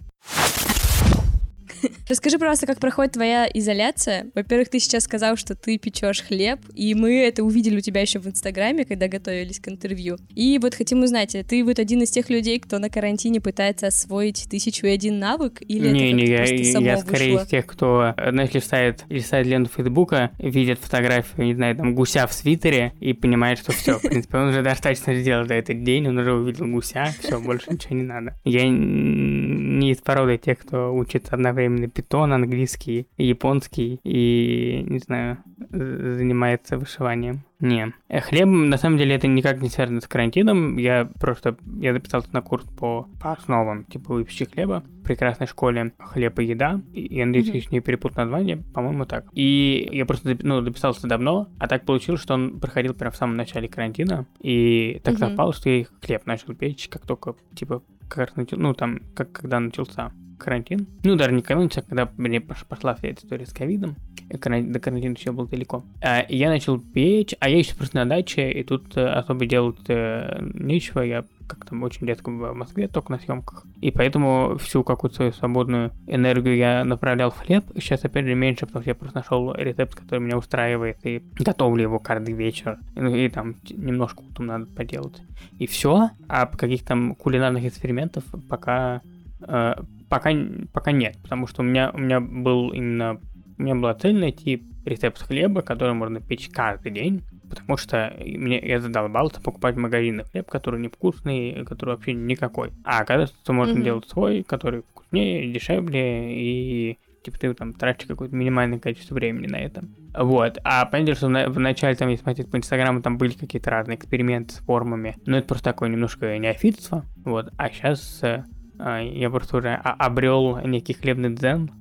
Расскажи, 2.10 2.38
пожалуйста, 2.38 2.66
как 2.66 2.80
проходит 2.80 3.14
твоя 3.14 3.48
изоляция. 3.54 4.28
Во-первых, 4.36 4.70
ты 4.70 4.80
сейчас 4.80 5.04
сказал, 5.04 5.36
что 5.36 5.56
ты 5.56 5.78
печешь 5.78 6.22
хлеб, 6.22 6.60
и 6.74 6.94
мы 6.96 7.20
это 7.20 7.44
увидели 7.44 7.78
у 7.78 7.82
тебя 7.82 8.02
еще 8.02 8.20
в 8.20 8.28
Инстаграме, 8.28 8.86
когда 8.86 9.08
готовились 9.08 9.60
к 9.60 9.68
интервью. 9.68 10.18
И 10.36 10.60
вот 10.62 10.76
хотим 10.76 11.04
узнать, 11.04 11.36
ты 11.48 11.64
вот 11.64 11.80
один 11.80 12.02
из 12.04 12.12
тех 12.12 12.30
людей, 12.30 12.60
кто 12.60 12.80
на 12.80 12.90
карантине 12.90 13.42
пытается 13.42 13.88
освоить 13.88 14.48
тысячу 14.50 14.88
и 14.88 14.90
один 14.90 15.20
навык, 15.20 15.62
или 15.62 15.90
не, 15.90 16.10
это 16.10 16.16
не, 16.16 16.26
я, 16.26 16.38
просто 16.38 16.64
само 16.66 16.86
я 16.86 16.98
скорее 16.98 17.32
вышло? 17.32 17.44
из 17.44 17.50
тех, 17.50 17.66
кто, 17.66 18.14
э, 18.18 18.32
знаешь, 18.32 18.54
листает, 18.54 19.06
листает 19.10 19.48
ленту 19.48 19.72
Фейсбука, 19.76 20.32
видит 20.38 20.80
фотографию, 20.80 21.46
не 21.46 21.56
знаю, 21.56 21.76
там, 21.76 21.96
гуся 21.96 22.28
в 22.28 22.34
свитере 22.34 22.94
и 23.00 23.14
понимает, 23.14 23.60
что 23.60 23.72
все, 23.72 23.98
в 23.98 24.02
принципе, 24.04 24.38
он 24.38 24.50
уже 24.50 24.62
достаточно 24.62 25.16
сделал 25.16 25.46
за 25.46 25.56
этот 25.56 25.84
день, 25.84 26.08
он 26.08 26.18
уже 26.18 26.34
увидел 26.34 26.68
гуся, 26.68 27.14
все, 27.20 27.40
больше 27.40 27.72
ничего 27.72 27.96
не 27.96 28.04
надо. 28.04 28.36
Я 28.44 28.68
не 28.68 29.92
из 29.92 29.98
породы 29.98 30.38
тех, 30.38 30.60
кто 30.60 30.94
учит 30.94 31.28
одновременно 31.32 31.63
питон, 31.94 32.34
английский, 32.34 33.08
японский 33.18 34.00
и, 34.04 34.86
не 34.88 35.00
знаю, 35.00 35.38
занимается 35.70 36.78
вышиванием. 36.78 37.44
Не. 37.60 37.94
Э, 38.10 38.20
Хлеб, 38.20 38.46
на 38.48 38.78
самом 38.78 38.98
деле, 38.98 39.16
это 39.16 39.28
никак 39.28 39.62
не 39.62 39.70
связано 39.70 40.02
с 40.02 40.08
карантином. 40.08 40.76
Я 40.78 41.10
просто, 41.20 41.56
я 41.80 41.94
записался 41.94 42.28
на 42.34 42.42
курс 42.42 42.66
по, 42.78 43.08
по 43.22 43.32
основам, 43.32 43.86
типа 43.86 44.14
выпечки 44.14 44.44
хлеба 44.44 44.84
в 45.02 45.04
прекрасной 45.06 45.48
школе 45.48 45.94
«Хлеб 45.98 46.40
и 46.40 46.46
еда». 46.46 46.82
И 46.92 47.16
я 47.16 47.26
надеюсь, 47.26 47.48
если 47.50 47.76
не 47.76 47.80
перепутал 47.80 48.26
название, 48.26 48.58
по-моему, 48.74 49.06
так. 49.06 49.28
И 49.34 49.88
я 49.94 50.06
просто, 50.06 50.38
ну, 50.42 50.62
записался 50.62 51.08
давно, 51.08 51.48
а 51.58 51.68
так 51.70 51.86
получилось, 51.86 52.22
что 52.22 52.34
он 52.34 52.60
проходил 52.60 52.94
прямо 52.94 53.12
в 53.12 53.16
самом 53.16 53.38
начале 53.38 53.70
карантина. 53.70 54.26
И 54.42 55.00
так 55.04 55.14
Мгм. 55.14 55.20
совпало, 55.22 55.54
что 55.54 55.70
я 55.70 55.86
хлеб 56.02 56.26
начал 56.26 56.54
печь, 56.56 56.90
как 56.90 57.08
только, 57.08 57.36
типа, 57.56 57.82
как 58.10 58.18
раз 58.28 58.36
начал, 58.36 58.58
ну, 58.58 58.74
там, 58.74 59.00
как 59.16 59.32
когда 59.32 59.62
начался 59.62 60.12
карантин. 60.44 60.86
Ну, 61.04 61.16
даже 61.16 61.32
не 61.34 61.42
карантин, 61.42 61.82
а 61.84 61.90
когда 61.90 62.10
мне 62.18 62.38
пош- 62.40 62.66
пошла 62.68 62.94
вся 62.96 63.08
эта 63.10 63.24
история 63.24 63.46
с 63.46 63.54
ковидом. 63.54 63.96
Каран- 64.40 64.72
До 64.72 64.80
карантина 64.80 65.14
еще 65.14 65.32
был 65.32 65.48
далеко. 65.48 65.84
А, 66.02 66.26
я 66.30 66.50
начал 66.50 66.80
печь, 66.80 67.34
а 67.40 67.50
я 67.50 67.58
еще 67.58 67.76
просто 67.76 67.98
на 67.98 68.06
даче, 68.06 68.52
и 68.52 68.64
тут 68.64 68.96
э, 68.98 69.06
особо 69.06 69.46
делать 69.46 69.78
э, 69.88 70.40
нечего. 70.54 71.02
Я 71.02 71.24
как 71.48 71.66
там 71.66 71.84
очень 71.84 72.08
редко 72.08 72.30
в 72.30 72.54
Москве, 72.54 72.88
только 72.88 73.12
на 73.12 73.20
съемках. 73.20 73.66
И 73.82 73.92
поэтому 73.92 74.58
всю 74.60 74.84
какую-то 74.84 75.18
свою 75.18 75.32
свободную 75.34 75.92
энергию 76.08 76.56
я 76.56 76.86
направлял 76.86 77.32
в 77.32 77.38
хлеб. 77.38 77.66
Сейчас, 77.76 78.06
опять 78.06 78.26
же, 78.26 78.34
меньше, 78.34 78.66
потому 78.66 78.82
что 78.82 78.92
я 78.92 78.96
просто 78.96 79.18
нашел 79.18 79.54
рецепт, 79.54 79.94
который 79.94 80.20
меня 80.22 80.38
устраивает, 80.38 80.98
и 81.06 81.22
готовлю 81.40 81.84
его 81.84 82.00
каждый 82.00 82.34
вечер. 82.34 82.80
Ну, 82.96 83.14
и 83.14 83.28
там 83.30 83.56
немножко 83.70 84.22
утром 84.22 84.48
надо 84.48 84.66
поделать. 84.68 85.22
И 85.60 85.68
все. 85.68 86.10
А 86.30 86.46
каких 86.48 86.84
там 86.86 87.14
кулинарных 87.16 87.66
экспериментов 87.66 88.24
пока 88.50 89.02
э, 89.42 89.74
пока, 90.14 90.30
пока 90.72 90.92
нет, 90.92 91.18
потому 91.24 91.48
что 91.48 91.64
у 91.64 91.66
меня, 91.66 91.90
у 91.92 91.98
меня 91.98 92.20
был 92.20 92.70
именно, 92.70 93.20
у 93.58 93.64
меня 93.64 93.74
была 93.74 93.96
цель 93.96 94.16
найти 94.16 94.64
рецепт 94.86 95.20
хлеба, 95.24 95.64
который 95.64 95.96
можно 95.96 96.22
печь 96.22 96.50
каждый 96.50 96.92
день, 96.92 97.24
потому 97.50 97.78
что 97.78 98.14
мне, 98.20 98.60
я 98.60 98.80
задолбался 98.80 99.42
покупать 99.42 99.74
в 99.74 99.80
магазине 99.80 100.24
хлеб, 100.26 100.48
который 100.52 100.80
невкусный, 100.80 101.66
который 101.66 101.96
вообще 101.96 102.14
никакой. 102.14 102.70
А 102.84 103.00
оказывается, 103.00 103.54
можно 103.54 103.74
Мгм. 103.74 103.84
делать 103.84 104.08
свой, 104.08 104.44
который 104.44 104.84
вкуснее, 104.84 105.52
дешевле 105.52 106.40
и 106.40 107.00
Типа 107.24 107.40
ты 107.40 107.54
там 107.54 107.74
тратишь 107.74 108.06
какое-то 108.06 108.36
минимальное 108.36 108.80
количество 108.80 109.16
времени 109.16 109.48
на 109.48 109.56
это. 109.56 109.86
Вот. 110.14 110.58
А 110.66 110.86
понятно, 110.86 111.16
что 111.16 111.28
в, 111.28 111.58
начале, 111.60 111.96
там, 111.96 112.10
если 112.10 112.22
смотреть 112.22 112.52
по 112.52 112.58
Инстаграму, 112.58 113.02
там 113.02 113.18
были 113.18 113.32
какие-то 113.32 113.72
разные 113.72 113.98
эксперименты 113.98 114.56
с 114.56 114.58
формами. 114.58 115.16
Но 115.26 115.38
это 115.38 115.48
просто 115.48 115.64
такое 115.64 115.88
немножко 115.88 116.38
неофитство. 116.38 117.06
Вот. 117.24 117.50
А 117.56 117.70
сейчас 117.70 118.20
э, 118.24 118.44
я 118.80 119.30
просто 119.30 119.58
уже 119.58 119.74
обрел 119.74 120.58
некий 120.66 120.94
хлебный 120.94 121.36
дзен. 121.36 121.72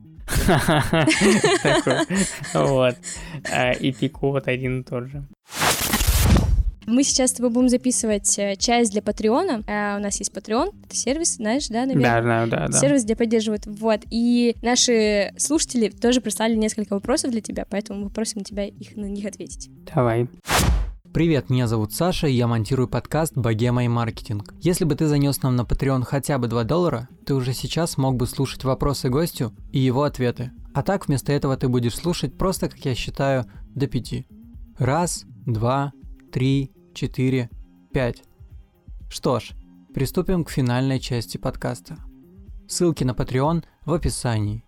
Вот. 2.55 2.97
Э, 3.51 3.77
и 3.79 3.93
пику 3.93 4.31
вот 4.31 4.49
один 4.49 4.81
и 4.81 4.85
тот 4.85 5.09
же. 5.09 5.25
Мы 6.87 7.05
сейчас 7.05 7.31
с 7.31 7.35
тобой 7.35 7.51
будем 7.51 7.69
записывать 7.69 8.39
э, 8.39 8.57
часть 8.57 8.93
для 8.93 9.03
Патреона. 9.03 9.63
А, 9.69 9.97
у 9.97 10.01
нас 10.01 10.19
есть 10.19 10.33
Patreon, 10.33 10.75
это 10.85 10.97
сервис, 10.97 11.37
знаешь, 11.37 11.69
да, 11.69 11.87
наверное? 11.87 12.03
Да, 12.03 12.23
знаю, 12.23 12.49
да, 12.49 12.69
да. 12.69 12.79
Сервис, 12.79 13.05
где 13.05 13.15
поддерживают. 13.15 13.67
Вот. 13.67 14.01
И 14.11 14.57
наши 14.63 15.33
слушатели 15.37 15.89
тоже 15.89 16.21
прислали 16.21 16.55
несколько 16.55 16.95
вопросов 16.95 17.31
для 17.31 17.41
тебя, 17.41 17.67
поэтому 17.69 18.05
мы 18.05 18.11
просим 18.11 18.43
тебя 18.43 18.67
их, 18.67 18.97
на 18.97 19.07
них 19.07 19.25
ответить. 19.25 19.71
Давай. 19.95 20.29
Привет, 21.13 21.51
меня 21.51 21.67
зовут 21.67 21.93
Саша, 21.93 22.27
и 22.27 22.33
я 22.33 22.47
монтирую 22.47 22.89
подкаст 22.89 23.37
«Богема 23.37 23.85
и 23.85 23.89
маркетинг». 23.89 24.55
Если 24.61 24.87
бы 24.87 24.95
ты 24.95 25.07
занес 25.07 25.43
нам 25.43 25.57
на 25.57 25.61
Patreon 25.61 26.05
хотя 26.05 26.39
бы 26.39 26.49
2 26.49 26.65
доллара, 26.65 27.07
ты 27.27 27.35
уже 27.35 27.53
сейчас 27.53 27.99
мог 27.99 28.17
бы 28.17 28.27
слушать 28.27 28.65
вопросы 28.65 29.11
гостю 29.11 29.53
и 29.73 29.79
его 29.79 30.05
ответы. 30.05 30.53
А 30.73 30.83
так 30.83 31.07
вместо 31.07 31.31
этого 31.31 31.55
ты 31.59 31.69
будешь 31.69 31.97
слушать 31.97 32.39
просто, 32.39 32.71
как 32.71 32.79
я 32.87 32.95
считаю, 32.95 33.45
до 33.75 33.89
пяти. 33.89 34.27
Раз, 34.79 35.27
два, 35.45 35.93
три, 36.33 36.73
четыре, 36.95 37.51
пять. 37.93 38.23
Что 39.11 39.39
ж, 39.39 39.51
приступим 39.93 40.45
к 40.45 40.51
финальной 40.51 40.99
части 40.99 41.37
подкаста. 41.37 41.99
Ссылки 42.67 43.05
на 43.05 43.11
Patreon 43.11 43.65
в 43.85 43.93
описании. 43.93 44.65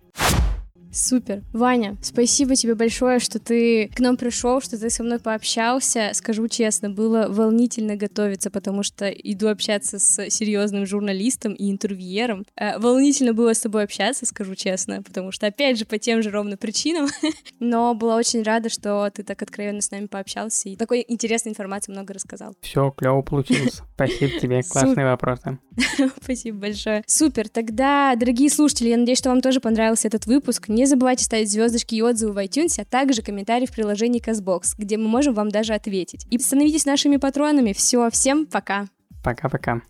Супер. 0.94 1.42
Ваня, 1.52 1.96
спасибо 2.02 2.54
тебе 2.54 2.76
большое, 2.76 3.18
что 3.18 3.40
ты 3.40 3.88
к 3.88 3.98
нам 3.98 4.16
пришел, 4.16 4.60
что 4.60 4.78
ты 4.78 4.88
со 4.90 5.02
мной 5.02 5.18
пообщался. 5.18 6.10
Скажу 6.12 6.46
честно, 6.46 6.88
было 6.88 7.26
волнительно 7.28 7.96
готовиться, 7.96 8.48
потому 8.48 8.84
что 8.84 9.08
иду 9.08 9.48
общаться 9.48 9.98
с 9.98 10.30
серьезным 10.30 10.86
журналистом 10.86 11.52
и 11.52 11.68
интервьюером. 11.68 12.46
Э, 12.56 12.78
волнительно 12.78 13.34
было 13.34 13.54
с 13.54 13.60
тобой 13.60 13.82
общаться, 13.82 14.24
скажу 14.24 14.54
честно, 14.54 15.02
потому 15.02 15.32
что, 15.32 15.48
опять 15.48 15.78
же, 15.78 15.84
по 15.84 15.98
тем 15.98 16.22
же 16.22 16.30
ровно 16.30 16.56
причинам. 16.56 17.08
Но 17.58 17.94
была 17.94 18.14
очень 18.16 18.42
рада, 18.42 18.68
что 18.68 19.10
ты 19.12 19.24
так 19.24 19.42
откровенно 19.42 19.80
с 19.80 19.90
нами 19.90 20.06
пообщался 20.06 20.68
и 20.68 20.76
такой 20.76 21.04
интересной 21.08 21.50
информации 21.50 21.90
много 21.90 22.14
рассказал. 22.14 22.54
Все, 22.60 22.92
клево 22.96 23.22
получилось. 23.22 23.82
Спасибо 23.94 24.38
тебе, 24.38 24.62
классные 24.62 25.06
вопросы. 25.06 25.58
Спасибо 26.22 26.58
большое. 26.58 27.02
Супер. 27.08 27.48
Тогда, 27.48 28.14
дорогие 28.14 28.48
слушатели, 28.48 28.90
я 28.90 28.96
надеюсь, 28.96 29.18
что 29.18 29.30
вам 29.30 29.40
тоже 29.40 29.60
понравился 29.60 30.06
этот 30.06 30.26
выпуск. 30.26 30.68
Не 30.68 30.83
забывайте 30.86 31.24
ставить 31.24 31.50
звездочки 31.50 31.94
и 31.94 32.02
отзывы 32.02 32.32
в 32.32 32.38
iTunes, 32.38 32.80
а 32.80 32.84
также 32.84 33.22
комментарии 33.22 33.66
в 33.66 33.72
приложении 33.72 34.22
CastBox, 34.22 34.74
где 34.78 34.96
мы 34.96 35.08
можем 35.08 35.34
вам 35.34 35.50
даже 35.50 35.74
ответить. 35.74 36.26
И 36.30 36.38
становитесь 36.38 36.86
нашими 36.86 37.16
патронами. 37.16 37.72
Все, 37.72 38.10
всем 38.10 38.46
пока. 38.46 38.86
Пока-пока. 39.22 39.82